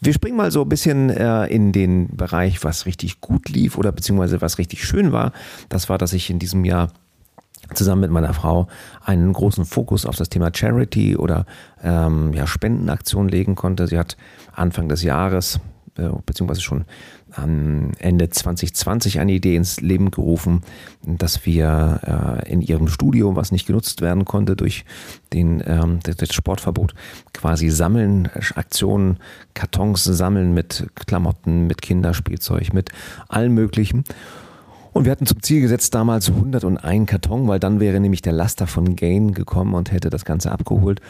Wir 0.00 0.12
springen 0.12 0.36
mal 0.36 0.50
so 0.50 0.62
ein 0.62 0.68
bisschen 0.68 1.10
äh, 1.10 1.46
in 1.46 1.72
den 1.72 2.16
Bereich, 2.16 2.62
was 2.62 2.86
richtig 2.86 3.20
gut 3.20 3.48
lief 3.48 3.76
oder 3.76 3.90
beziehungsweise 3.90 4.40
was 4.40 4.58
richtig 4.58 4.84
schön 4.84 5.12
war. 5.12 5.32
Das 5.68 5.88
war, 5.88 5.98
dass 5.98 6.12
ich 6.12 6.30
in 6.30 6.38
diesem 6.38 6.64
Jahr 6.64 6.92
zusammen 7.74 8.02
mit 8.02 8.10
meiner 8.10 8.34
Frau 8.34 8.68
einen 9.04 9.32
großen 9.32 9.64
Fokus 9.64 10.06
auf 10.06 10.16
das 10.16 10.28
Thema 10.28 10.50
Charity 10.52 11.16
oder 11.16 11.46
ähm, 11.82 12.32
ja, 12.32 12.46
Spendenaktion 12.46 13.28
legen 13.28 13.54
konnte. 13.54 13.86
Sie 13.86 13.98
hat 13.98 14.16
Anfang 14.52 14.88
des 14.88 15.02
Jahres, 15.02 15.60
äh, 15.96 16.08
beziehungsweise 16.24 16.60
schon 16.60 16.84
am 17.32 17.92
Ende 17.98 18.30
2020 18.30 19.20
eine 19.20 19.32
Idee 19.32 19.56
ins 19.56 19.80
Leben 19.80 20.10
gerufen, 20.10 20.62
dass 21.04 21.44
wir 21.44 22.40
äh, 22.46 22.50
in 22.50 22.62
ihrem 22.62 22.88
Studio, 22.88 23.36
was 23.36 23.52
nicht 23.52 23.66
genutzt 23.66 24.00
werden 24.00 24.24
konnte 24.24 24.56
durch 24.56 24.84
den, 25.32 25.62
ähm, 25.66 26.00
das 26.02 26.34
Sportverbot, 26.34 26.94
quasi 27.34 27.68
sammeln, 27.68 28.28
Aktionen, 28.54 29.18
Kartons 29.54 30.04
sammeln 30.04 30.54
mit 30.54 30.86
Klamotten, 30.94 31.66
mit 31.66 31.82
Kinderspielzeug, 31.82 32.72
mit 32.72 32.90
allem 33.28 33.54
Möglichen. 33.54 34.04
Und 34.92 35.04
wir 35.04 35.12
hatten 35.12 35.26
zum 35.26 35.42
Ziel 35.42 35.60
gesetzt 35.60 35.94
damals 35.94 36.28
101 36.28 37.08
Karton, 37.08 37.46
weil 37.48 37.60
dann 37.60 37.80
wäre 37.80 38.00
nämlich 38.00 38.22
der 38.22 38.32
Laster 38.32 38.66
von 38.66 38.96
Gain 38.96 39.32
gekommen 39.32 39.74
und 39.74 39.92
hätte 39.92 40.10
das 40.10 40.24
Ganze 40.24 40.50
abgeholt 40.50 41.00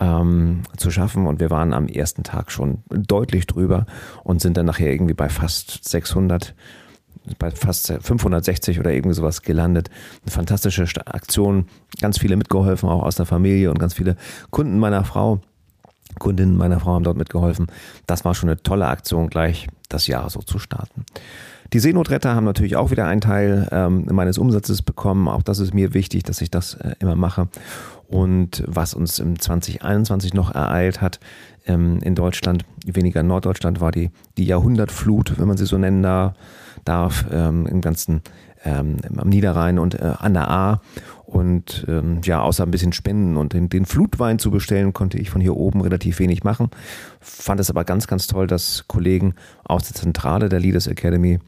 ähm, 0.00 0.62
zu 0.76 0.90
schaffen. 0.90 1.26
Und 1.26 1.40
wir 1.40 1.50
waren 1.50 1.72
am 1.72 1.86
ersten 1.88 2.22
Tag 2.22 2.50
schon 2.50 2.78
deutlich 2.88 3.46
drüber 3.46 3.86
und 4.24 4.40
sind 4.40 4.56
dann 4.56 4.66
nachher 4.66 4.90
irgendwie 4.90 5.14
bei 5.14 5.28
fast 5.28 5.88
600 5.88 6.54
bei 7.40 7.50
fast 7.50 7.92
560 7.92 8.78
oder 8.78 8.92
irgendwie 8.92 9.14
sowas 9.14 9.42
gelandet. 9.42 9.90
Eine 10.22 10.30
fantastische 10.30 10.84
Aktion, 11.06 11.66
ganz 12.00 12.18
viele 12.18 12.36
mitgeholfen, 12.36 12.88
auch 12.88 13.02
aus 13.02 13.16
der 13.16 13.26
Familie 13.26 13.70
und 13.70 13.80
ganz 13.80 13.94
viele 13.94 14.16
Kunden 14.50 14.78
meiner 14.78 15.04
Frau 15.04 15.40
Kundinnen 16.18 16.56
meiner 16.56 16.80
Frau 16.80 16.94
haben 16.94 17.04
dort 17.04 17.16
mitgeholfen. 17.16 17.66
Das 18.06 18.24
war 18.24 18.34
schon 18.34 18.48
eine 18.48 18.62
tolle 18.62 18.86
Aktion, 18.86 19.28
gleich 19.28 19.66
das 19.88 20.06
Jahr 20.06 20.30
so 20.30 20.40
zu 20.40 20.58
starten. 20.58 21.04
Die 21.72 21.78
Seenotretter 21.78 22.34
haben 22.34 22.44
natürlich 22.44 22.76
auch 22.76 22.90
wieder 22.90 23.06
einen 23.06 23.20
Teil 23.20 23.68
ähm, 23.72 24.06
meines 24.10 24.38
Umsatzes 24.38 24.82
bekommen. 24.82 25.28
Auch 25.28 25.42
das 25.42 25.58
ist 25.58 25.74
mir 25.74 25.94
wichtig, 25.94 26.22
dass 26.22 26.40
ich 26.40 26.50
das 26.50 26.74
äh, 26.74 26.94
immer 27.00 27.16
mache. 27.16 27.48
Und 28.08 28.62
was 28.66 28.94
uns 28.94 29.18
im 29.18 29.38
2021 29.38 30.32
noch 30.32 30.54
ereilt 30.54 31.00
hat 31.00 31.18
ähm, 31.66 31.98
in 32.02 32.14
Deutschland, 32.14 32.64
weniger 32.84 33.20
in 33.20 33.26
Norddeutschland, 33.26 33.80
war 33.80 33.90
die, 33.90 34.10
die 34.36 34.44
Jahrhundertflut, 34.44 35.38
wenn 35.38 35.48
man 35.48 35.56
sie 35.56 35.66
so 35.66 35.76
nennen 35.76 36.02
darf, 36.84 37.26
ähm, 37.32 37.66
im 37.66 37.80
ganzen 37.80 38.22
ähm, 38.64 38.96
am 39.16 39.28
Niederrhein 39.28 39.78
und 39.78 39.94
äh, 39.94 40.12
an 40.18 40.34
der 40.34 40.50
A. 40.50 40.80
Und 41.24 41.84
ähm, 41.88 42.20
ja, 42.22 42.40
außer 42.40 42.62
ein 42.62 42.70
bisschen 42.70 42.92
Spenden 42.92 43.36
und 43.36 43.52
den, 43.52 43.68
den, 43.68 43.84
Flutwein 43.84 44.38
zu 44.38 44.50
bestellen, 44.50 44.92
konnte 44.92 45.18
ich 45.18 45.28
von 45.28 45.40
hier 45.40 45.56
oben 45.56 45.80
relativ 45.80 46.20
wenig 46.20 46.44
machen. 46.44 46.70
Fand 47.20 47.60
es 47.60 47.68
aber 47.68 47.84
ganz, 47.84 48.06
ganz 48.06 48.28
toll, 48.28 48.46
dass 48.46 48.84
Kollegen 48.86 49.34
aus 49.64 49.88
der 49.88 49.96
Zentrale 49.96 50.48
der 50.48 50.60
Leaders 50.60 50.86
Academy 50.86 51.40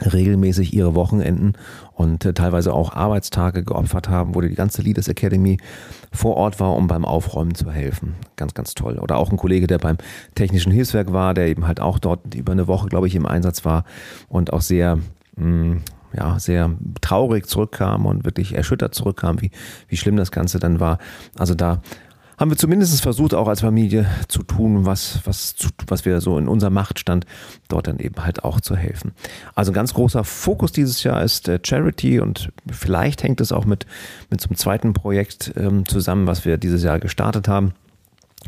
regelmäßig 0.00 0.72
ihre 0.72 0.94
Wochenenden 0.94 1.52
und 1.92 2.24
äh, 2.24 2.32
teilweise 2.32 2.72
auch 2.72 2.94
Arbeitstage 2.94 3.62
geopfert 3.62 4.08
haben, 4.08 4.34
wo 4.34 4.40
die 4.40 4.54
ganze 4.54 4.82
Leaders 4.82 5.08
Academy 5.08 5.58
vor 6.10 6.36
Ort 6.36 6.60
war, 6.60 6.74
um 6.74 6.86
beim 6.86 7.04
Aufräumen 7.04 7.54
zu 7.54 7.70
helfen. 7.70 8.14
Ganz, 8.36 8.54
ganz 8.54 8.74
toll. 8.74 8.98
Oder 8.98 9.16
auch 9.16 9.30
ein 9.30 9.36
Kollege, 9.36 9.66
der 9.66 9.78
beim 9.78 9.98
Technischen 10.34 10.72
Hilfswerk 10.72 11.12
war, 11.12 11.34
der 11.34 11.48
eben 11.48 11.66
halt 11.66 11.80
auch 11.80 11.98
dort 11.98 12.34
über 12.34 12.52
eine 12.52 12.66
Woche, 12.66 12.88
glaube 12.88 13.06
ich, 13.06 13.14
im 13.14 13.26
Einsatz 13.26 13.64
war 13.64 13.84
und 14.28 14.52
auch 14.52 14.62
sehr, 14.62 14.98
mh, 15.36 15.46
mm, 15.46 15.82
ja, 16.14 16.38
sehr 16.38 16.70
traurig 17.00 17.46
zurückkam 17.46 18.04
und 18.04 18.24
wirklich 18.24 18.54
erschüttert 18.54 18.94
zurückkam, 18.94 19.40
wie, 19.40 19.50
wie 19.88 19.96
schlimm 19.96 20.16
das 20.16 20.30
Ganze 20.30 20.58
dann 20.58 20.78
war. 20.78 20.98
Also 21.38 21.54
da 21.54 21.80
haben 22.42 22.50
wir 22.50 22.58
zumindest 22.58 23.00
versucht, 23.00 23.34
auch 23.34 23.46
als 23.46 23.60
Familie 23.60 24.04
zu 24.26 24.42
tun, 24.42 24.84
was, 24.84 25.20
was, 25.26 25.54
was 25.86 26.04
wir 26.04 26.20
so 26.20 26.38
in 26.38 26.48
unserer 26.48 26.70
Macht 26.70 26.98
stand, 26.98 27.24
dort 27.68 27.86
dann 27.86 28.00
eben 28.00 28.16
halt 28.24 28.42
auch 28.42 28.60
zu 28.60 28.74
helfen. 28.74 29.12
Also 29.54 29.70
ein 29.70 29.74
ganz 29.74 29.94
großer 29.94 30.24
Fokus 30.24 30.72
dieses 30.72 31.04
Jahr 31.04 31.22
ist 31.22 31.46
äh, 31.46 31.60
Charity 31.62 32.18
und 32.18 32.50
vielleicht 32.68 33.22
hängt 33.22 33.40
es 33.40 33.52
auch 33.52 33.64
mit, 33.64 33.86
mit 34.28 34.44
einem 34.44 34.56
zweiten 34.56 34.92
Projekt 34.92 35.52
ähm, 35.56 35.86
zusammen, 35.86 36.26
was 36.26 36.44
wir 36.44 36.58
dieses 36.58 36.82
Jahr 36.82 36.98
gestartet 36.98 37.46
haben 37.46 37.74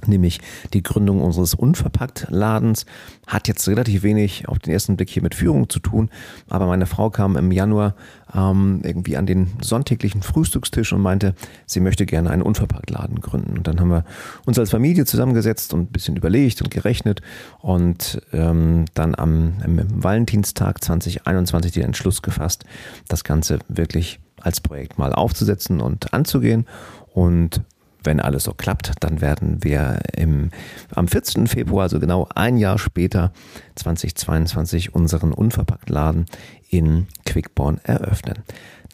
nämlich 0.07 0.41
die 0.73 0.83
Gründung 0.83 1.21
unseres 1.21 1.55
Unverpackt-Ladens. 1.55 2.87
Hat 3.27 3.49
jetzt 3.49 3.67
relativ 3.69 4.03
wenig 4.03 4.49
auf 4.49 4.59
den 4.59 4.73
ersten 4.73 4.97
Blick 4.97 5.11
hier 5.11 5.23
mit 5.23 5.35
Führung 5.35 5.69
zu 5.69 5.79
tun, 5.79 6.11
aber 6.49 6.67
meine 6.67 6.87
Frau 6.87 7.11
kam 7.11 7.37
im 7.37 7.53
Januar 7.53 7.95
ähm, 8.35 8.81
irgendwie 8.83 9.17
an 9.17 9.27
den 9.27 9.49
sonntäglichen 9.63 10.23
Frühstückstisch 10.23 10.93
und 10.93 11.01
meinte, 11.01 11.35
sie 11.67 11.81
möchte 11.81 12.07
gerne 12.07 12.31
einen 12.31 12.43
Unverpackt-Laden 12.43 13.21
gründen. 13.21 13.57
Und 13.59 13.67
dann 13.67 13.81
haben 13.81 13.91
wir 13.91 14.05
uns 14.45 14.59
als 14.59 14.71
Familie 14.71 15.05
zusammengesetzt 15.05 15.73
und 15.73 15.81
ein 15.81 15.93
bisschen 15.93 16.17
überlegt 16.17 16.61
und 16.61 16.71
gerechnet 16.71 17.23
und 17.61 18.21
ähm, 18.33 18.85
dann 18.95 19.15
am, 19.15 19.55
am 19.65 19.81
Valentinstag 20.03 20.83
2021 20.83 21.73
den 21.73 21.85
Entschluss 21.85 22.23
gefasst, 22.23 22.65
das 23.09 23.25
Ganze 23.25 23.59
wirklich 23.69 24.21
als 24.41 24.61
Projekt 24.61 24.99
mal 24.99 25.13
aufzusetzen 25.13 25.81
und 25.81 26.13
anzugehen. 26.13 26.67
Und 27.13 27.63
wenn 28.05 28.21
alles 28.21 28.45
so 28.45 28.55
klappt, 28.55 28.93
dann 29.01 29.21
werden 29.21 29.63
wir 29.63 30.01
im, 30.17 30.51
am 30.95 31.09
14. 31.09 31.47
Februar, 31.47 31.85
also 31.85 31.99
genau 31.99 32.29
ein 32.35 32.57
Jahr 32.57 32.79
später, 32.79 33.33
2022, 33.77 34.95
unseren 34.95 35.33
Unverpacktladen 35.33 36.27
in 36.69 37.07
Quickborn 37.25 37.81
eröffnen. 37.85 38.43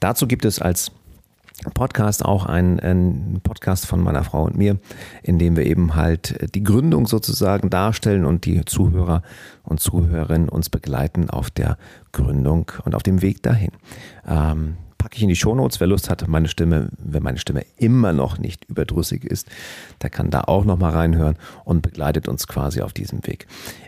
Dazu 0.00 0.26
gibt 0.26 0.44
es 0.44 0.60
als 0.60 0.92
Podcast 1.74 2.24
auch 2.24 2.46
einen, 2.46 2.80
einen, 2.80 3.40
Podcast 3.42 3.86
von 3.86 4.00
meiner 4.00 4.24
Frau 4.24 4.44
und 4.44 4.56
mir, 4.56 4.78
in 5.22 5.38
dem 5.38 5.56
wir 5.56 5.66
eben 5.66 5.94
halt 5.94 6.54
die 6.54 6.64
Gründung 6.64 7.06
sozusagen 7.06 7.68
darstellen 7.68 8.24
und 8.24 8.46
die 8.46 8.64
Zuhörer 8.64 9.22
und 9.62 9.78
Zuhörerinnen 9.78 10.48
uns 10.48 10.70
begleiten 10.70 11.28
auf 11.28 11.50
der 11.50 11.76
Gründung 12.12 12.72
und 12.84 12.94
auf 12.94 13.02
dem 13.02 13.20
Weg 13.20 13.42
dahin. 13.42 13.72
Ähm, 14.26 14.76
packe 15.00 15.16
ich 15.16 15.22
in 15.22 15.30
die 15.30 15.36
Shownotes. 15.36 15.80
Wer 15.80 15.86
Lust 15.86 16.10
hat, 16.10 16.28
meine 16.28 16.46
Stimme, 16.46 16.90
wenn 16.98 17.22
meine 17.22 17.38
Stimme 17.38 17.64
immer 17.78 18.12
noch 18.12 18.38
nicht 18.38 18.66
überdrüssig 18.66 19.24
ist, 19.24 19.48
der 20.02 20.10
kann 20.10 20.30
da 20.30 20.42
auch 20.42 20.66
nochmal 20.66 20.92
reinhören 20.92 21.36
und 21.64 21.80
begleitet 21.80 22.28
uns 22.28 22.46
quasi 22.46 22.82
auf 22.82 22.92
diesem 22.92 23.26
Weg. 23.26 23.46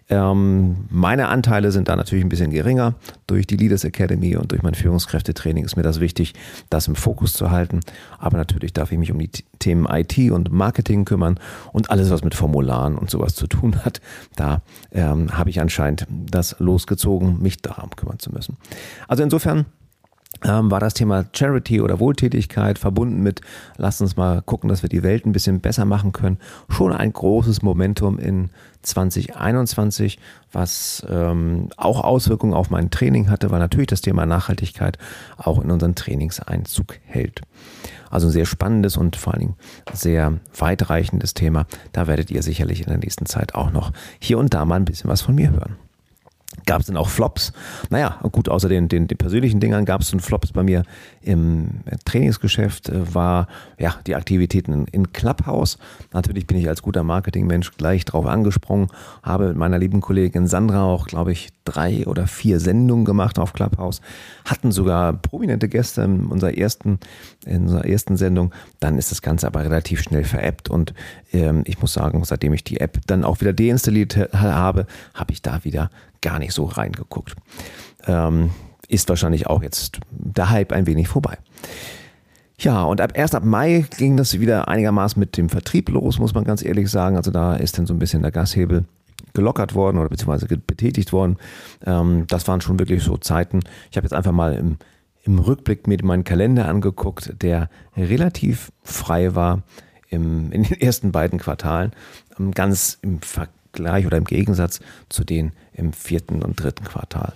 Ähm, 0.09 0.87
meine 0.89 1.29
Anteile 1.29 1.71
sind 1.71 1.89
da 1.89 1.97
natürlich 1.97 2.25
ein 2.25 2.31
bisschen 2.31 2.51
geringer. 2.51 2.95
Durch 3.27 3.47
die 3.47 3.59
Leaders 3.59 3.85
Academy 3.85 4.37
und 4.37 4.53
durch 4.53 4.63
mein 4.63 4.75
Führungskräftetraining 4.75 5.65
ist 5.65 5.77
mir 5.77 5.83
das 5.83 6.01
wichtig, 6.01 6.33
das 6.71 6.89
im 6.89 6.95
Fokus 6.95 7.35
zu 7.35 7.51
halten. 7.51 7.81
Aber 8.19 8.39
natürlich 8.39 8.73
darf 8.73 8.91
ich 8.91 8.99
mich 8.99 9.13
um 9.13 9.19
die 9.19 9.31
Themen 9.59 9.85
IT 9.87 10.19
und 10.31 10.51
Marketing 10.51 11.05
kümmern 11.05 11.39
und 11.73 11.91
alles, 11.91 12.11
was 12.11 12.25
mit 12.25 12.35
Formularen 12.35 12.97
und 12.97 13.11
sowas 13.11 13.35
zu 13.35 13.47
tun 13.47 13.85
hat. 13.85 14.01
Da 14.35 14.63
ähm, 14.93 15.37
habe 15.37 15.51
ich 15.51 15.61
anscheinend 15.61 16.07
das 16.09 16.57
losgezogen, 16.59 17.43
mich 17.43 17.61
darum 17.61 17.91
kümmern 17.91 18.19
zu 18.19 18.33
müssen. 18.33 18.57
Also 19.09 19.23
insofern 19.23 19.67
ähm, 20.45 20.71
war 20.71 20.81
das 20.81 20.95
Thema 20.95 21.25
Charity 21.33 21.81
oder 21.81 22.01
Wohltätigkeit 22.01 22.79
verbunden 22.79 23.23
mit, 23.23 23.41
lasst 23.77 24.01
uns 24.01 24.17
mal 24.17 24.43
gucken, 24.43 24.69
dass 24.69 24.83
wir 24.83 24.89
die 24.89 25.03
Welt 25.03 25.27
ein 25.27 25.33
bisschen 25.33 25.61
besser 25.61 25.85
machen 25.85 26.13
können, 26.13 26.39
schon 26.69 26.93
ein 26.93 27.13
großes 27.13 27.63
Momentum 27.63 28.19
in 28.19 28.51
2021, 28.83 30.19
was 30.51 31.07
ähm, 31.09 31.69
auch 31.77 32.03
Auswirkungen 32.03 32.55
auf 32.55 32.71
mein 32.71 32.91
Training 32.91 33.31
hatte, 33.31 33.51
weil 33.51 33.61
natürlich 33.61 33.89
das 33.89 34.01
Thema 34.01 34.27
Nachhaltigkeit 34.27 34.99
auch 35.37 35.63
in 35.63 35.71
unseren 35.71 35.95
Trainings 35.95 36.41
Einzug 36.41 36.99
hält. 37.05 37.43
Also 38.11 38.27
ein 38.29 38.33
sehr 38.33 38.47
spannendes 38.47 38.97
und 38.97 39.17
vor 39.17 39.33
allen 39.33 39.41
Dingen 39.41 39.57
sehr 39.93 40.35
weitreichendes 40.59 41.35
Thema. 41.35 41.67
Da 41.93 42.07
werdet 42.07 42.31
ihr 42.31 42.43
sicherlich 42.43 42.81
in 42.81 42.89
der 42.89 42.99
nächsten 42.99 43.27
Zeit 43.27 43.55
auch 43.55 43.71
noch 43.71 43.93
hier 44.19 44.39
und 44.39 44.53
da 44.53 44.65
mal 44.65 44.77
ein 44.77 44.85
bisschen 44.85 45.09
was 45.09 45.23
von 45.23 45.35
mir 45.35 45.51
hören. 45.51 45.77
Gab 46.67 46.81
es 46.81 46.87
denn 46.87 46.97
auch 46.97 47.09
Flops? 47.09 47.53
Naja, 47.91 48.19
gut, 48.31 48.49
außer 48.49 48.69
den, 48.69 48.89
den, 48.89 49.09
den 49.09 49.19
persönlichen 49.19 49.59
Dingern 49.59 49.85
gab 49.85 50.03
es 50.03 50.11
dann 50.11 50.21
Flops 50.21 50.53
bei 50.53 50.63
mir 50.63 50.85
im 51.23 51.81
Trainingsgeschäft, 52.05 52.89
äh, 52.89 53.15
war 53.15 53.49
ja 53.79 53.95
die 54.07 54.15
Aktivitäten 54.15 54.87
in, 54.93 55.13
Clubhouse. 55.13 55.79
Natürlich 56.13 56.47
bin 56.47 56.59
ich 56.59 56.69
als 56.69 56.83
guter 56.83 57.03
Marketingmensch 57.03 57.73
gleich 57.77 58.05
drauf 58.05 58.27
angesprungen, 58.27 58.89
habe 59.23 59.49
mit 59.49 59.57
meiner 59.57 59.79
lieben 59.79 60.01
Kollegin 60.01 60.47
Sandra 60.47 60.85
auch, 60.85 61.07
glaube 61.07 61.33
ich, 61.33 61.51
drei 61.65 62.07
oder 62.07 62.27
vier 62.27 62.61
Sendungen 62.61 63.05
gemacht 63.05 63.39
auf 63.39 63.53
Clubhouse, 63.53 64.01
hatten 64.45 64.73
sogar 64.73 65.13
prominente 65.15 65.69
Gäste 65.69 66.03
in 66.03 66.27
unserer 66.27 66.57
ersten, 66.57 66.99
in 67.47 67.63
unserer 67.63 67.87
ersten 67.87 68.17
Sendung. 68.17 68.53
Dann 68.79 68.99
ist 68.99 69.11
das 69.11 69.23
Ganze 69.23 69.47
aber 69.47 69.65
relativ 69.65 70.03
schnell 70.03 70.25
veräppt 70.25 70.69
und 70.69 70.93
ähm, 71.33 71.63
ich 71.67 71.81
muss 71.81 71.93
sagen, 71.93 72.23
seitdem 72.25 72.53
ich 72.53 72.65
die 72.65 72.81
App 72.81 72.99
dann 73.07 73.25
auch 73.25 73.41
wieder 73.41 73.53
deinstalliert 73.53 74.17
habe, 74.33 74.87
habe 75.15 75.33
ich 75.33 75.43
da 75.43 75.65
wieder 75.65 75.91
gar 76.23 76.39
nicht 76.39 76.53
so 76.53 76.65
reingeguckt. 76.65 77.35
Ähm, 78.07 78.51
ist 78.89 79.09
wahrscheinlich 79.09 79.47
auch 79.47 79.63
jetzt 79.63 80.01
der 80.11 80.51
Hype 80.51 80.73
ein 80.73 80.87
wenig 80.87 81.09
vorbei. 81.09 81.39
Ja, 82.59 82.85
und 82.85 83.01
ab 83.01 83.13
erst 83.15 83.35
ab 83.35 83.45
Mai 83.45 83.87
ging 83.99 84.17
das 84.17 84.39
wieder 84.39 84.69
einigermaßen 84.69 85.19
mit 85.19 85.37
dem 85.37 85.49
Vertrieb 85.49 85.89
los, 85.89 86.19
muss 86.19 86.35
man 86.35 86.45
ganz 86.45 86.63
ehrlich 86.63 86.91
sagen. 86.91 87.17
Also 87.17 87.31
da 87.31 87.57
ist 87.57 87.77
dann 87.77 87.87
so 87.87 87.95
ein 87.95 87.99
bisschen 87.99 88.23
der 88.23 88.31
Gashebel 88.31 88.85
gelockert 89.35 89.75
worden 89.75 89.99
oder 89.99 90.09
beziehungsweise 90.09 90.47
betätigt 90.47 91.13
worden. 91.13 91.39
Ähm, 91.85 92.27
das 92.29 92.47
waren 92.47 92.61
schon 92.61 92.79
wirklich 92.79 93.03
so 93.03 93.17
Zeiten. 93.17 93.61
Ich 93.91 93.97
habe 93.97 94.05
jetzt 94.05 94.13
einfach 94.13 94.33
mal 94.33 94.55
im, 94.55 94.77
im 95.25 95.39
Rückblick 95.39 95.87
mir 95.87 95.99
meinen 96.03 96.25
Kalender 96.25 96.69
angeguckt, 96.69 97.35
der 97.43 97.69
relativ 97.97 98.71
frei 98.83 99.35
war 99.35 99.63
im, 100.09 100.53
in 100.53 100.63
den 100.65 100.81
ersten 100.81 101.11
beiden 101.11 101.39
Quartalen. 101.39 101.93
Ähm, 102.39 102.53
ganz 102.53 102.99
im 103.03 103.21
Vergleich 103.23 104.07
oder 104.07 104.19
im 104.19 104.25
Gegensatz 104.25 104.81
zu 105.09 105.25
den 105.25 105.53
im 105.75 105.93
vierten 105.93 106.43
und 106.43 106.63
dritten 106.63 106.85
Quartal. 106.85 107.33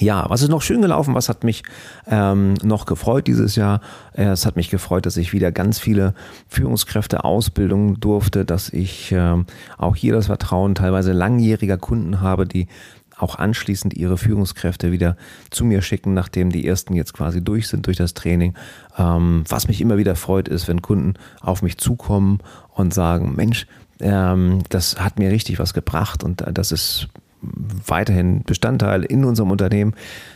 Ja, 0.00 0.28
was 0.28 0.42
ist 0.42 0.48
noch 0.48 0.62
schön 0.62 0.82
gelaufen? 0.82 1.14
Was 1.14 1.28
hat 1.28 1.44
mich 1.44 1.62
ähm, 2.08 2.54
noch 2.64 2.84
gefreut 2.84 3.28
dieses 3.28 3.54
Jahr? 3.54 3.80
Äh, 4.12 4.24
es 4.24 4.44
hat 4.44 4.56
mich 4.56 4.68
gefreut, 4.68 5.06
dass 5.06 5.16
ich 5.16 5.32
wieder 5.32 5.52
ganz 5.52 5.78
viele 5.78 6.14
Führungskräfte 6.48 7.22
ausbilden 7.22 8.00
durfte, 8.00 8.44
dass 8.44 8.70
ich 8.70 9.12
ähm, 9.12 9.46
auch 9.78 9.94
hier 9.94 10.12
das 10.12 10.26
Vertrauen 10.26 10.74
teilweise 10.74 11.12
langjähriger 11.12 11.78
Kunden 11.78 12.20
habe, 12.20 12.44
die 12.44 12.66
auch 13.16 13.36
anschließend 13.36 13.94
ihre 13.94 14.18
Führungskräfte 14.18 14.90
wieder 14.90 15.16
zu 15.50 15.64
mir 15.64 15.80
schicken, 15.80 16.12
nachdem 16.12 16.50
die 16.50 16.66
ersten 16.66 16.94
jetzt 16.94 17.14
quasi 17.14 17.42
durch 17.42 17.68
sind 17.68 17.86
durch 17.86 17.96
das 17.96 18.14
Training. 18.14 18.54
Ähm, 18.98 19.44
was 19.48 19.68
mich 19.68 19.80
immer 19.80 19.96
wieder 19.96 20.16
freut, 20.16 20.48
ist, 20.48 20.66
wenn 20.66 20.82
Kunden 20.82 21.14
auf 21.40 21.62
mich 21.62 21.78
zukommen 21.78 22.40
und 22.70 22.92
sagen, 22.92 23.36
Mensch, 23.36 23.68
ähm, 24.00 24.64
das 24.70 24.98
hat 24.98 25.20
mir 25.20 25.30
richtig 25.30 25.60
was 25.60 25.72
gebracht 25.72 26.24
und 26.24 26.44
das 26.52 26.72
ist 26.72 27.08
weiterhin 27.86 28.42
Bestandteil 28.42 29.02
in 29.04 29.24
unserem 29.24 29.50
Unternehmen, 29.50 29.94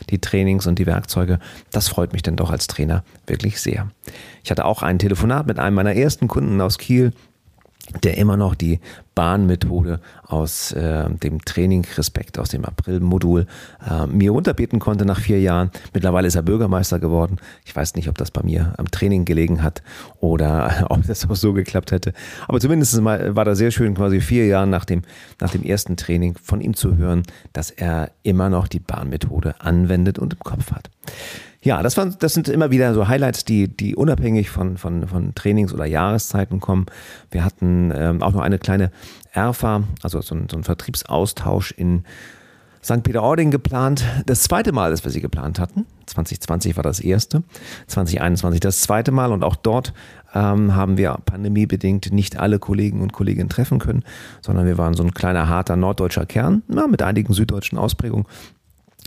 die 0.09 0.19
Trainings 0.19 0.67
und 0.67 0.79
die 0.79 0.85
Werkzeuge. 0.85 1.39
Das 1.71 1.87
freut 1.87 2.13
mich 2.13 2.21
dann 2.21 2.35
doch 2.35 2.51
als 2.51 2.67
Trainer 2.67 3.03
wirklich 3.27 3.59
sehr. 3.59 3.89
Ich 4.43 4.51
hatte 4.51 4.65
auch 4.65 4.83
ein 4.83 4.99
Telefonat 4.99 5.47
mit 5.47 5.59
einem 5.59 5.75
meiner 5.75 5.95
ersten 5.95 6.27
Kunden 6.27 6.59
aus 6.61 6.77
Kiel, 6.77 7.13
der 8.03 8.17
immer 8.17 8.37
noch 8.37 8.55
die 8.55 8.79
Bahnmethode 9.19 9.99
aus 10.25 10.71
äh, 10.71 11.09
dem 11.09 11.43
Training 11.43 11.85
Respekt 11.97 12.39
aus 12.39 12.47
dem 12.47 12.63
April-Modul 12.63 13.47
äh, 13.85 14.07
mir 14.07 14.31
runterbeten 14.31 14.79
konnte 14.79 15.03
nach 15.03 15.19
vier 15.19 15.41
Jahren. 15.41 15.71
Mittlerweile 15.93 16.29
ist 16.29 16.35
er 16.35 16.41
Bürgermeister 16.41 16.99
geworden. 16.99 17.35
Ich 17.65 17.75
weiß 17.75 17.95
nicht, 17.95 18.07
ob 18.07 18.17
das 18.17 18.31
bei 18.31 18.43
mir 18.43 18.75
am 18.77 18.89
Training 18.89 19.25
gelegen 19.25 19.61
hat 19.61 19.83
oder 20.21 20.85
ob 20.89 21.05
das 21.05 21.29
auch 21.29 21.35
so 21.35 21.51
geklappt 21.51 21.91
hätte. 21.91 22.13
Aber 22.47 22.61
zumindest 22.61 23.01
mal 23.01 23.35
war 23.35 23.43
da 23.43 23.55
sehr 23.55 23.71
schön, 23.71 23.93
quasi 23.93 24.21
vier 24.21 24.47
Jahre 24.47 24.67
nach 24.67 24.85
dem, 24.85 25.01
nach 25.41 25.51
dem 25.51 25.63
ersten 25.63 25.97
Training 25.97 26.37
von 26.41 26.61
ihm 26.61 26.73
zu 26.73 26.95
hören, 26.95 27.23
dass 27.51 27.71
er 27.71 28.11
immer 28.23 28.49
noch 28.49 28.69
die 28.69 28.79
Bahnmethode 28.79 29.59
anwendet 29.59 30.17
und 30.17 30.31
im 30.31 30.39
Kopf 30.39 30.71
hat. 30.71 30.89
Ja, 31.61 31.83
das, 31.83 31.97
waren, 31.97 32.15
das 32.19 32.33
sind 32.33 32.47
immer 32.47 32.71
wieder 32.71 32.93
so 32.93 33.09
Highlights, 33.09 33.43
die, 33.43 33.67
die 33.67 33.93
unabhängig 33.93 34.49
von, 34.49 34.77
von, 34.77 35.05
von 35.07 35.35
Trainings- 35.35 35.73
oder 35.73 35.85
Jahreszeiten 35.85 36.61
kommen. 36.61 36.85
Wir 37.31 37.43
hatten 37.43 37.91
ähm, 37.93 38.23
auch 38.23 38.31
noch 38.31 38.39
eine 38.39 38.59
kleine 38.59 38.91
ERFA, 39.31 39.83
also 40.01 40.21
so 40.21 40.35
ein, 40.35 40.47
so 40.49 40.57
ein 40.57 40.63
Vertriebsaustausch 40.63 41.71
in 41.71 42.03
St. 42.83 43.03
Peter-Ording 43.03 43.51
geplant. 43.51 44.03
Das 44.25 44.43
zweite 44.43 44.71
Mal, 44.71 44.91
dass 44.91 45.03
wir 45.03 45.11
sie 45.11 45.21
geplant 45.21 45.59
hatten. 45.59 45.85
2020 46.05 46.75
war 46.75 46.83
das 46.83 46.99
erste, 46.99 47.43
2021 47.87 48.59
das 48.59 48.81
zweite 48.81 49.11
Mal 49.11 49.31
und 49.31 49.43
auch 49.43 49.55
dort 49.55 49.93
ähm, 50.33 50.75
haben 50.75 50.97
wir 50.97 51.17
pandemiebedingt 51.25 52.11
nicht 52.11 52.37
alle 52.37 52.57
Kollegen 52.57 53.01
und 53.01 53.13
Kolleginnen 53.13 53.49
treffen 53.49 53.79
können, 53.79 54.03
sondern 54.41 54.65
wir 54.65 54.77
waren 54.77 54.93
so 54.93 55.03
ein 55.03 55.13
kleiner, 55.13 55.49
harter 55.49 55.75
norddeutscher 55.75 56.25
Kern, 56.25 56.63
na, 56.67 56.87
mit 56.87 57.01
einigen 57.01 57.33
süddeutschen 57.33 57.77
Ausprägungen 57.77 58.25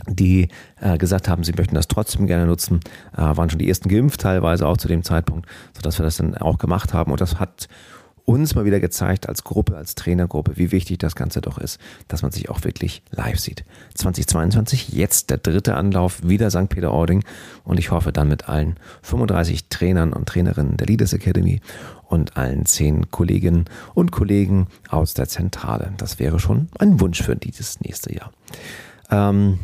die 0.07 0.49
äh, 0.81 0.97
gesagt 0.97 1.29
haben, 1.29 1.43
sie 1.43 1.53
möchten 1.53 1.75
das 1.75 1.87
trotzdem 1.87 2.27
gerne 2.27 2.45
nutzen, 2.45 2.81
äh, 3.15 3.21
waren 3.21 3.49
schon 3.49 3.59
die 3.59 3.69
ersten 3.69 3.87
geimpft 3.89 4.21
teilweise 4.21 4.67
auch 4.67 4.75
zu 4.75 4.87
dem 4.87 5.03
Zeitpunkt, 5.03 5.47
sodass 5.73 5.97
wir 5.97 6.03
das 6.03 6.17
dann 6.17 6.35
auch 6.35 6.57
gemacht 6.57 6.93
haben. 6.93 7.11
Und 7.11 7.21
das 7.21 7.39
hat 7.39 7.69
uns 8.25 8.55
mal 8.55 8.65
wieder 8.65 8.79
gezeigt 8.79 9.27
als 9.27 9.43
Gruppe, 9.43 9.75
als 9.75 9.95
Trainergruppe, 9.95 10.53
wie 10.55 10.71
wichtig 10.71 10.99
das 10.99 11.15
Ganze 11.15 11.41
doch 11.41 11.57
ist, 11.57 11.79
dass 12.07 12.21
man 12.21 12.31
sich 12.31 12.49
auch 12.49 12.63
wirklich 12.63 13.03
live 13.11 13.39
sieht. 13.39 13.65
2022, 13.95 14.89
jetzt 14.89 15.29
der 15.29 15.37
dritte 15.37 15.75
Anlauf, 15.75 16.23
wieder 16.23 16.49
St. 16.49 16.69
Peter-Ording 16.69 17.23
und 17.63 17.79
ich 17.79 17.91
hoffe 17.91 18.11
dann 18.11 18.29
mit 18.29 18.47
allen 18.47 18.77
35 19.01 19.67
Trainern 19.69 20.13
und 20.13 20.27
Trainerinnen 20.27 20.77
der 20.77 20.87
Leaders 20.87 21.13
Academy 21.13 21.59
und 22.07 22.37
allen 22.37 22.65
zehn 22.65 23.11
Kolleginnen 23.11 23.65
und 23.93 24.11
Kollegen 24.11 24.67
aus 24.89 25.13
der 25.13 25.27
Zentrale. 25.27 25.93
Das 25.97 26.19
wäre 26.19 26.39
schon 26.39 26.69
ein 26.79 26.99
Wunsch 26.99 27.21
für 27.21 27.35
dieses 27.35 27.81
nächste 27.81 28.13
Jahr. 28.13 28.31
Ähm, 29.09 29.59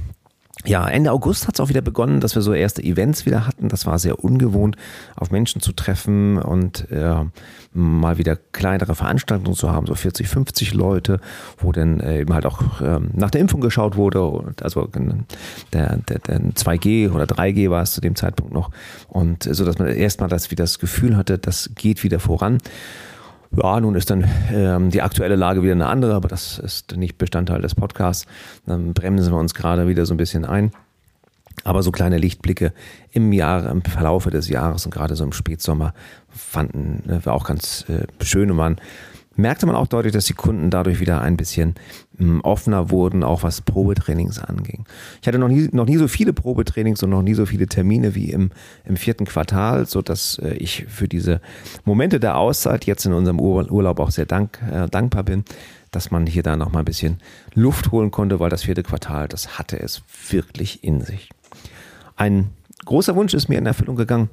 ja, 0.65 0.87
Ende 0.87 1.11
August 1.13 1.47
hat 1.47 1.55
es 1.55 1.61
auch 1.61 1.69
wieder 1.69 1.81
begonnen, 1.81 2.19
dass 2.19 2.35
wir 2.35 2.41
so 2.41 2.53
erste 2.53 2.83
Events 2.83 3.25
wieder 3.25 3.47
hatten. 3.47 3.69
Das 3.69 3.85
war 3.85 3.97
sehr 3.97 4.23
ungewohnt, 4.23 4.75
auf 5.15 5.31
Menschen 5.31 5.61
zu 5.61 5.71
treffen 5.71 6.37
und 6.37 6.91
äh, 6.91 7.23
mal 7.71 8.17
wieder 8.17 8.35
kleinere 8.35 8.93
Veranstaltungen 8.93 9.55
zu 9.55 9.71
haben, 9.71 9.87
so 9.87 9.95
40, 9.95 10.27
50 10.27 10.73
Leute, 10.73 11.21
wo 11.59 11.71
dann 11.71 12.01
äh, 12.01 12.21
eben 12.21 12.33
halt 12.33 12.45
auch 12.45 12.81
äh, 12.81 12.99
nach 13.13 13.31
der 13.31 13.39
Impfung 13.39 13.61
geschaut 13.61 13.95
wurde. 13.95 14.21
Und 14.21 14.61
also 14.61 14.85
der, 14.87 15.97
der, 15.97 15.97
der 15.97 16.39
2G 16.39 17.09
oder 17.11 17.23
3G 17.23 17.69
war 17.69 17.83
es 17.83 17.93
zu 17.93 18.01
dem 18.01 18.15
Zeitpunkt 18.15 18.53
noch. 18.53 18.69
Und 19.07 19.43
so, 19.43 19.63
dass 19.63 19.79
man 19.79 19.87
erstmal 19.87 20.27
das, 20.27 20.51
wie 20.51 20.55
das 20.55 20.79
Gefühl 20.79 21.15
hatte, 21.15 21.37
das 21.37 21.71
geht 21.75 22.03
wieder 22.03 22.19
voran. 22.19 22.57
Ja, 23.51 23.79
nun 23.79 23.95
ist 23.95 24.09
dann 24.09 24.29
ähm, 24.53 24.91
die 24.91 25.01
aktuelle 25.01 25.35
Lage 25.35 25.63
wieder 25.63 25.73
eine 25.73 25.87
andere, 25.87 26.13
aber 26.13 26.27
das 26.27 26.59
ist 26.59 26.95
nicht 26.95 27.17
Bestandteil 27.17 27.61
des 27.61 27.73
Podcasts. 27.73 28.27
Dann 28.65 28.93
bremsen 28.93 29.33
wir 29.33 29.39
uns 29.39 29.55
gerade 29.55 29.87
wieder 29.87 30.05
so 30.05 30.13
ein 30.13 30.17
bisschen 30.17 30.45
ein. 30.45 30.71
Aber 31.63 31.83
so 31.83 31.91
kleine 31.91 32.17
Lichtblicke 32.17 32.73
im 33.11 33.33
Jahr, 33.33 33.69
im 33.69 33.81
Verlaufe 33.81 34.29
des 34.29 34.47
Jahres 34.47 34.85
und 34.85 34.93
gerade 34.93 35.15
so 35.15 35.23
im 35.23 35.33
Spätsommer 35.33 35.93
fanden 36.29 37.03
wir 37.05 37.33
auch 37.33 37.45
ganz 37.45 37.85
äh, 37.89 38.05
schön 38.23 38.49
und 38.51 38.57
waren 38.57 38.79
merkte 39.39 39.65
man 39.65 39.75
auch 39.75 39.87
deutlich, 39.87 40.13
dass 40.13 40.25
die 40.25 40.33
Kunden 40.33 40.69
dadurch 40.69 40.99
wieder 40.99 41.21
ein 41.21 41.37
bisschen 41.37 41.75
offener 42.43 42.89
wurden, 42.89 43.23
auch 43.23 43.43
was 43.43 43.61
Probetrainings 43.61 44.39
anging. 44.39 44.85
Ich 45.21 45.27
hatte 45.27 45.39
noch 45.39 45.47
nie, 45.47 45.69
noch 45.71 45.85
nie 45.85 45.97
so 45.97 46.07
viele 46.07 46.33
Probetrainings 46.33 47.01
und 47.03 47.09
noch 47.09 47.21
nie 47.21 47.33
so 47.33 47.45
viele 47.45 47.67
Termine 47.67 48.15
wie 48.15 48.31
im, 48.31 48.51
im 48.85 48.97
vierten 48.97 49.25
Quartal, 49.25 49.85
so 49.85 50.01
dass 50.01 50.37
äh, 50.39 50.53
ich 50.55 50.85
für 50.87 51.07
diese 51.07 51.41
Momente 51.85 52.19
der 52.19 52.37
Auszeit 52.37 52.85
jetzt 52.85 53.05
in 53.05 53.13
unserem 53.13 53.39
Urlaub 53.39 53.99
auch 53.99 54.11
sehr 54.11 54.25
dank, 54.25 54.59
äh, 54.71 54.87
dankbar 54.87 55.23
bin, 55.23 55.43
dass 55.91 56.11
man 56.11 56.27
hier 56.27 56.43
da 56.43 56.55
noch 56.55 56.71
mal 56.71 56.79
ein 56.79 56.85
bisschen 56.85 57.19
Luft 57.53 57.91
holen 57.91 58.11
konnte, 58.11 58.39
weil 58.39 58.49
das 58.49 58.63
vierte 58.63 58.83
Quartal, 58.83 59.27
das 59.27 59.57
hatte 59.57 59.79
es 59.79 60.03
wirklich 60.29 60.83
in 60.83 61.01
sich. 61.01 61.29
Ein 62.15 62.49
großer 62.85 63.15
Wunsch 63.15 63.33
ist 63.33 63.49
mir 63.49 63.57
in 63.57 63.65
Erfüllung 63.65 63.95
gegangen 63.95 64.29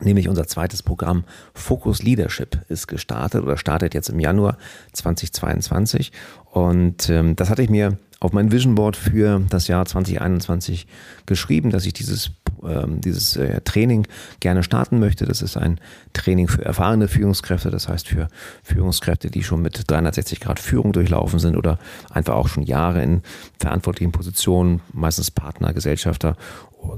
Nämlich 0.00 0.28
unser 0.28 0.46
zweites 0.46 0.82
Programm 0.82 1.24
Focus 1.54 2.02
Leadership 2.02 2.60
ist 2.68 2.86
gestartet 2.86 3.42
oder 3.42 3.56
startet 3.56 3.94
jetzt 3.94 4.08
im 4.08 4.20
Januar 4.20 4.56
2022. 4.92 6.12
Und 6.44 7.08
ähm, 7.10 7.36
das 7.36 7.50
hatte 7.50 7.62
ich 7.62 7.70
mir 7.70 7.98
auf 8.20 8.32
mein 8.32 8.50
Vision 8.50 8.74
Board 8.74 8.96
für 8.96 9.40
das 9.48 9.68
Jahr 9.68 9.86
2021 9.86 10.86
geschrieben, 11.26 11.70
dass 11.70 11.86
ich 11.86 11.92
dieses, 11.92 12.32
ähm, 12.64 13.00
dieses 13.00 13.36
äh, 13.36 13.60
Training 13.60 14.08
gerne 14.40 14.64
starten 14.64 14.98
möchte. 14.98 15.24
Das 15.24 15.40
ist 15.40 15.56
ein 15.56 15.80
Training 16.14 16.48
für 16.48 16.64
erfahrene 16.64 17.06
Führungskräfte, 17.06 17.70
das 17.70 17.88
heißt 17.88 18.08
für 18.08 18.26
Führungskräfte, 18.64 19.30
die 19.30 19.44
schon 19.44 19.62
mit 19.62 19.88
360 19.88 20.40
Grad 20.40 20.58
Führung 20.58 20.92
durchlaufen 20.92 21.38
sind 21.38 21.56
oder 21.56 21.78
einfach 22.10 22.34
auch 22.34 22.48
schon 22.48 22.64
Jahre 22.64 23.02
in 23.02 23.22
verantwortlichen 23.60 24.10
Positionen, 24.10 24.80
meistens 24.92 25.30
Partner, 25.30 25.72
Gesellschafter, 25.72 26.36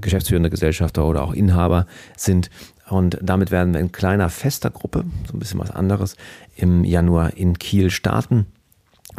geschäftsführende 0.01 0.49
Gesellschafter 0.49 1.05
oder 1.05 1.23
auch 1.23 1.35
Inhaber 1.35 1.87
sind 2.17 2.51
und 2.91 3.19
damit 3.23 3.51
werden 3.51 3.73
wir 3.73 3.81
in 3.81 3.93
kleiner, 3.93 4.29
fester 4.29 4.71
Gruppe, 4.71 5.05
so 5.27 5.37
ein 5.37 5.39
bisschen 5.39 5.61
was 5.61 5.71
anderes, 5.71 6.17
im 6.57 6.85
Januar 6.85 7.37
in 7.37 7.59
Kiel 7.59 7.91
starten. 7.91 8.47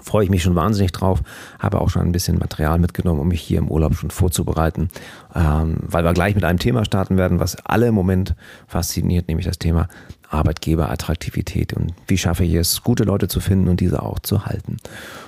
Freue 0.01 0.23
ich 0.23 0.29
mich 0.29 0.41
schon 0.41 0.55
wahnsinnig 0.55 0.93
drauf, 0.93 1.21
habe 1.59 1.81
auch 1.81 1.89
schon 1.89 2.03
ein 2.03 2.11
bisschen 2.11 2.39
Material 2.39 2.79
mitgenommen, 2.79 3.19
um 3.19 3.27
mich 3.27 3.41
hier 3.41 3.59
im 3.59 3.69
Urlaub 3.69 3.95
schon 3.95 4.09
vorzubereiten, 4.09 4.89
ähm, 5.35 5.77
weil 5.81 6.03
wir 6.03 6.13
gleich 6.13 6.33
mit 6.33 6.43
einem 6.43 6.59
Thema 6.59 6.85
starten 6.85 7.17
werden, 7.17 7.39
was 7.39 7.57
alle 7.65 7.87
im 7.87 7.95
Moment 7.95 8.35
fasziniert, 8.67 9.27
nämlich 9.27 9.45
das 9.45 9.59
Thema 9.59 9.89
Arbeitgeberattraktivität 10.31 11.73
und 11.73 11.93
wie 12.07 12.17
schaffe 12.17 12.43
ich 12.43 12.53
es, 12.53 12.83
gute 12.83 13.03
Leute 13.03 13.27
zu 13.27 13.39
finden 13.39 13.67
und 13.67 13.79
diese 13.79 14.01
auch 14.01 14.19
zu 14.19 14.45
halten. 14.45 14.77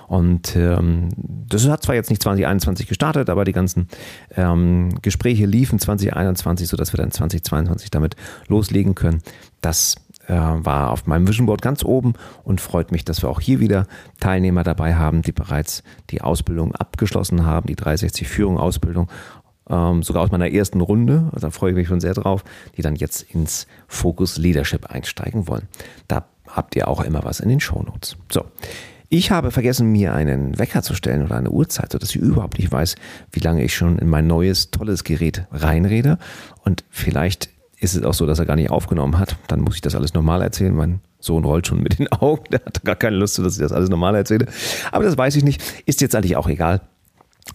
Und 0.08 0.56
ähm, 0.56 1.10
das 1.18 1.68
hat 1.68 1.84
zwar 1.84 1.96
jetzt 1.96 2.10
nicht 2.10 2.24
2021 2.24 2.88
gestartet, 2.88 3.30
aber 3.30 3.46
die 3.46 3.52
ganzen 3.52 3.90
ähm, 4.36 4.90
Gespräche 5.02 5.46
liefen 5.46 5.80
2021, 5.80 6.68
sodass 6.68 6.94
wir 6.94 6.98
dann 6.98 7.12
2022 7.12 7.92
damit 7.92 8.16
loslegen 8.48 8.96
können. 8.96 9.22
Das 9.62 9.96
äh, 10.28 10.34
war 10.34 10.92
auf 10.92 11.06
meinem 11.06 11.28
Vision 11.28 11.48
Board 11.48 11.62
ganz 11.62 11.84
oben 11.84 12.14
und 12.44 12.62
freut 12.62 12.92
mich, 12.92 13.04
dass 13.04 13.22
wir 13.22 13.30
auch 13.30 13.42
hier 13.42 13.60
wieder 13.60 13.88
Teilnehmer 14.20 14.64
dabei 14.64 14.96
haben, 14.96 15.22
die 15.22 15.34
bereits 15.34 15.84
die 16.12 16.22
Ausbildung 16.22 16.74
abgeschlossen 16.76 17.46
haben, 17.46 17.68
die 17.68 17.76
360 17.76 18.28
Führung 18.28 18.58
Ausbildung 18.58 19.10
ähm, 19.70 20.04
sogar 20.04 20.24
aus 20.24 20.32
meiner 20.32 20.52
ersten 20.52 20.82
Runde, 20.82 21.30
also 21.34 21.48
da 21.48 21.52
freue 21.52 21.72
ich 21.72 21.76
mich 21.76 21.88
schon 21.88 22.02
sehr 22.02 22.14
drauf, 22.14 22.44
die 22.78 22.82
dann 22.82 22.96
jetzt 22.96 23.22
ins 23.22 23.68
Focus 23.88 24.38
Leadership 24.38 24.88
einsteigen 24.88 25.48
wollen. 25.48 25.68
Da 26.08 26.26
habt 26.48 26.76
ihr 26.76 26.88
auch 26.88 27.04
immer 27.04 27.24
was 27.24 27.40
in 27.40 27.50
den 27.50 27.60
Shownotes. 27.60 28.18
So. 28.32 28.46
Ich 29.10 29.30
habe 29.30 29.52
vergessen, 29.52 29.92
mir 29.92 30.16
einen 30.16 30.58
Wecker 30.58 30.82
zu 30.82 30.96
stellen 30.96 31.24
oder 31.24 31.38
eine 31.38 31.52
Uhrzeit, 31.52 31.92
sodass 31.92 32.10
ich 32.10 32.16
überhaupt 32.16 32.58
nicht 32.58 32.72
weiß, 32.72 32.96
wie 33.32 33.42
lange 33.42 33.64
ich 33.64 33.76
schon 33.76 34.00
in 34.00 34.10
mein 34.10 34.26
neues, 34.26 34.72
tolles 34.72 35.04
Gerät 35.04 35.46
reinrede. 35.52 36.18
Und 36.64 36.84
vielleicht 36.90 37.50
ist 37.80 37.96
es 37.96 38.04
auch 38.04 38.16
so, 38.16 38.26
dass 38.26 38.40
er 38.40 38.46
gar 38.46 38.56
nicht 38.56 38.72
aufgenommen 38.72 39.20
hat. 39.20 39.38
Dann 39.48 39.62
muss 39.62 39.76
ich 39.76 39.82
das 39.82 39.94
alles 39.94 40.16
normal 40.16 40.42
erzählen. 40.42 40.74
Mein 40.74 41.02
Sohn 41.20 41.46
rollt 41.46 41.68
schon 41.68 41.84
mit 41.84 42.00
den 42.00 42.08
Augen. 42.12 42.46
Der 42.52 42.62
hat 42.66 42.84
gar 42.84 42.96
keine 42.96 43.18
Lust, 43.18 43.38
dass 43.38 43.56
ich 43.56 43.62
das 43.62 43.72
alles 43.72 43.90
normal 43.90 44.16
erzähle. 44.16 44.48
Aber 44.92 45.04
das 45.04 45.16
weiß 45.16 45.36
ich 45.36 45.44
nicht. 45.44 45.62
Ist 45.86 46.02
jetzt 46.02 46.16
eigentlich 46.16 46.36
auch 46.36 46.48
egal. 46.48 46.82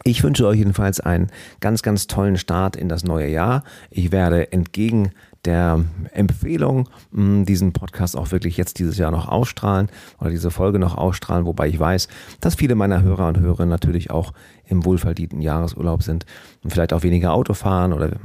Ich 0.04 0.22
wünsche 0.22 0.46
euch 0.46 0.58
jedenfalls 0.58 1.00
einen 1.00 1.28
ganz, 1.60 1.82
ganz 1.82 2.06
tollen 2.06 2.36
Start 2.36 2.76
in 2.76 2.88
das 2.88 3.04
neue 3.04 3.28
Jahr. 3.28 3.64
Ich 3.90 4.12
werde 4.12 4.52
entgegen 4.52 5.12
der 5.44 5.84
Empfehlung, 6.12 6.88
diesen 7.12 7.72
Podcast 7.72 8.16
auch 8.16 8.32
wirklich 8.32 8.56
jetzt 8.56 8.78
dieses 8.78 8.98
Jahr 8.98 9.10
noch 9.10 9.28
ausstrahlen 9.28 9.88
oder 10.18 10.30
diese 10.30 10.50
Folge 10.50 10.78
noch 10.78 10.96
ausstrahlen, 10.96 11.46
wobei 11.46 11.68
ich 11.68 11.78
weiß, 11.78 12.08
dass 12.40 12.56
viele 12.56 12.74
meiner 12.74 13.02
Hörer 13.02 13.28
und 13.28 13.38
Hörerinnen 13.38 13.70
natürlich 13.70 14.10
auch 14.10 14.32
im 14.66 14.84
wohlverdienten 14.84 15.40
Jahresurlaub 15.40 16.02
sind 16.02 16.26
und 16.62 16.70
vielleicht 16.70 16.92
auch 16.92 17.02
weniger 17.02 17.32
Auto 17.32 17.54
fahren 17.54 17.92
oder 17.92 18.16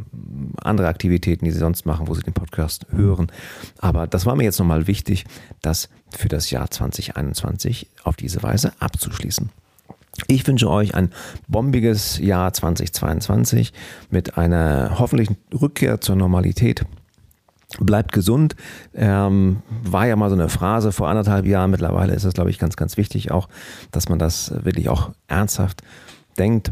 andere 0.58 0.88
Aktivitäten, 0.88 1.46
die 1.46 1.52
sie 1.52 1.60
sonst 1.60 1.86
machen, 1.86 2.08
wo 2.08 2.14
sie 2.14 2.24
den 2.24 2.34
Podcast 2.34 2.88
hören. 2.92 3.28
Aber 3.80 4.08
das 4.08 4.26
war 4.26 4.36
mir 4.36 4.44
jetzt 4.44 4.60
nochmal 4.60 4.88
wichtig, 4.88 5.26
das 5.62 5.90
für 6.10 6.28
das 6.28 6.50
Jahr 6.50 6.70
2021 6.70 7.88
auf 8.04 8.16
diese 8.16 8.44
Weise 8.44 8.74
abzuschließen. 8.80 9.50
Ich 10.28 10.46
wünsche 10.48 10.70
euch 10.70 10.94
ein 10.94 11.12
bombiges 11.48 12.20
Jahr 12.20 12.54
2022 12.54 13.74
mit 14.12 14.38
einer 14.38 15.00
hoffentlichen 15.00 15.38
Rückkehr 15.52 16.02
zur 16.02 16.16
Normalität. 16.16 16.86
Bleibt 17.80 18.12
gesund. 18.12 18.56
Ähm, 18.94 19.64
war 19.84 20.06
ja 20.06 20.16
mal 20.16 20.30
so 20.30 20.36
eine 20.36 20.50
Phrase 20.50 20.92
vor 20.92 21.10
anderthalb 21.10 21.48
Jahren. 21.48 21.72
Mittlerweile 21.72 22.14
ist 22.14 22.24
es, 22.24 22.34
glaube 22.36 22.52
ich, 22.52 22.60
ganz, 22.60 22.76
ganz 22.76 22.98
wichtig 22.98 23.32
auch, 23.32 23.50
dass 23.92 24.10
man 24.10 24.20
das 24.20 24.54
wirklich 24.64 24.90
auch 24.90 25.12
ernsthaft 25.28 25.82
denkt, 26.38 26.72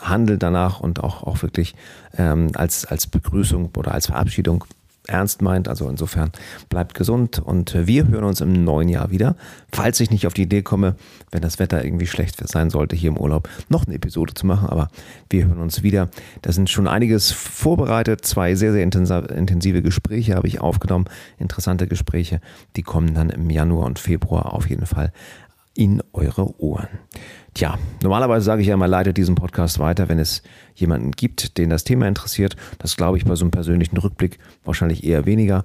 handelt 0.00 0.42
danach 0.42 0.80
und 0.80 1.02
auch, 1.02 1.22
auch 1.22 1.42
wirklich 1.42 1.76
ähm, 2.16 2.50
als, 2.54 2.84
als 2.84 3.06
Begrüßung 3.06 3.70
oder 3.76 3.92
als 3.92 4.06
Verabschiedung 4.06 4.64
ernst 5.06 5.42
meint. 5.42 5.68
Also 5.68 5.88
insofern 5.88 6.30
bleibt 6.68 6.94
gesund 6.94 7.38
und 7.38 7.74
wir 7.86 8.08
hören 8.08 8.24
uns 8.24 8.40
im 8.40 8.64
neuen 8.64 8.88
Jahr 8.88 9.10
wieder. 9.10 9.36
Falls 9.72 10.00
ich 10.00 10.10
nicht 10.10 10.26
auf 10.26 10.34
die 10.34 10.42
Idee 10.42 10.62
komme, 10.62 10.96
wenn 11.30 11.42
das 11.42 11.58
Wetter 11.58 11.84
irgendwie 11.84 12.06
schlecht 12.06 12.46
sein 12.48 12.70
sollte, 12.70 12.96
hier 12.96 13.10
im 13.10 13.18
Urlaub 13.18 13.48
noch 13.68 13.86
eine 13.86 13.96
Episode 13.96 14.34
zu 14.34 14.46
machen. 14.46 14.68
Aber 14.68 14.88
wir 15.30 15.46
hören 15.46 15.60
uns 15.60 15.82
wieder. 15.82 16.08
Da 16.42 16.52
sind 16.52 16.70
schon 16.70 16.88
einiges 16.88 17.32
vorbereitet. 17.32 18.24
Zwei 18.24 18.54
sehr, 18.54 18.72
sehr 18.72 18.82
intensive 18.82 19.82
Gespräche 19.82 20.36
habe 20.36 20.46
ich 20.46 20.60
aufgenommen. 20.60 21.06
Interessante 21.38 21.86
Gespräche. 21.86 22.40
Die 22.76 22.82
kommen 22.82 23.14
dann 23.14 23.30
im 23.30 23.50
Januar 23.50 23.86
und 23.86 23.98
Februar 23.98 24.54
auf 24.54 24.68
jeden 24.68 24.86
Fall 24.86 25.12
in 25.74 26.02
eure 26.12 26.60
Ohren. 26.60 26.88
Tja, 27.54 27.78
normalerweise 28.02 28.44
sage 28.44 28.62
ich 28.62 28.68
ja 28.68 28.74
immer, 28.74 28.88
leitet 28.88 29.16
diesen 29.16 29.34
Podcast 29.34 29.78
weiter, 29.78 30.08
wenn 30.08 30.18
es 30.18 30.42
jemanden 30.74 31.12
gibt, 31.12 31.58
den 31.58 31.70
das 31.70 31.84
Thema 31.84 32.08
interessiert. 32.08 32.56
Das 32.78 32.96
glaube 32.96 33.18
ich 33.18 33.24
bei 33.24 33.34
so 33.36 33.44
einem 33.44 33.50
persönlichen 33.50 33.96
Rückblick 33.96 34.38
wahrscheinlich 34.64 35.04
eher 35.04 35.26
weniger. 35.26 35.64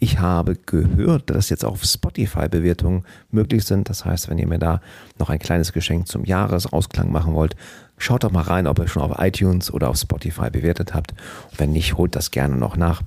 Ich 0.00 0.20
habe 0.20 0.54
gehört, 0.54 1.30
dass 1.30 1.50
jetzt 1.50 1.64
auch 1.64 1.76
Spotify-Bewertungen 1.76 3.04
möglich 3.30 3.64
sind. 3.64 3.88
Das 3.88 4.04
heißt, 4.04 4.30
wenn 4.30 4.38
ihr 4.38 4.46
mir 4.46 4.58
da 4.58 4.80
noch 5.18 5.28
ein 5.28 5.40
kleines 5.40 5.72
Geschenk 5.72 6.06
zum 6.06 6.24
Jahresausklang 6.24 7.10
machen 7.10 7.34
wollt, 7.34 7.56
schaut 7.98 8.22
doch 8.22 8.30
mal 8.30 8.42
rein, 8.42 8.68
ob 8.68 8.78
ihr 8.78 8.86
schon 8.86 9.02
auf 9.02 9.18
iTunes 9.18 9.72
oder 9.72 9.88
auf 9.88 9.96
Spotify 9.96 10.50
bewertet 10.50 10.94
habt. 10.94 11.14
Und 11.50 11.58
wenn 11.58 11.72
nicht, 11.72 11.96
holt 11.96 12.14
das 12.14 12.30
gerne 12.30 12.56
noch 12.56 12.76
nach. 12.76 13.02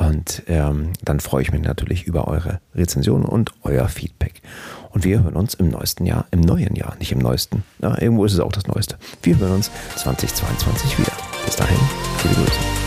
Und 0.00 0.44
ähm, 0.46 0.94
dann 1.04 1.20
freue 1.20 1.42
ich 1.42 1.52
mich 1.52 1.60
natürlich 1.60 2.04
über 2.04 2.26
eure 2.26 2.60
Rezensionen 2.74 3.26
und 3.26 3.52
euer 3.62 3.86
Feedback. 3.88 4.40
Und 4.92 5.04
wir 5.04 5.22
hören 5.22 5.36
uns 5.36 5.52
im 5.52 5.68
neuesten 5.68 6.06
Jahr, 6.06 6.24
im 6.30 6.40
neuen 6.40 6.74
Jahr, 6.74 6.96
nicht 6.98 7.12
im 7.12 7.18
neuesten. 7.18 7.64
Ja, 7.82 8.00
irgendwo 8.00 8.24
ist 8.24 8.32
es 8.32 8.40
auch 8.40 8.52
das 8.52 8.66
Neueste. 8.66 8.96
Wir 9.22 9.38
hören 9.38 9.56
uns 9.56 9.70
2022 9.96 10.98
wieder. 10.98 11.12
Bis 11.44 11.56
dahin, 11.56 11.78
viele 12.16 12.34
Grüße. 12.34 12.79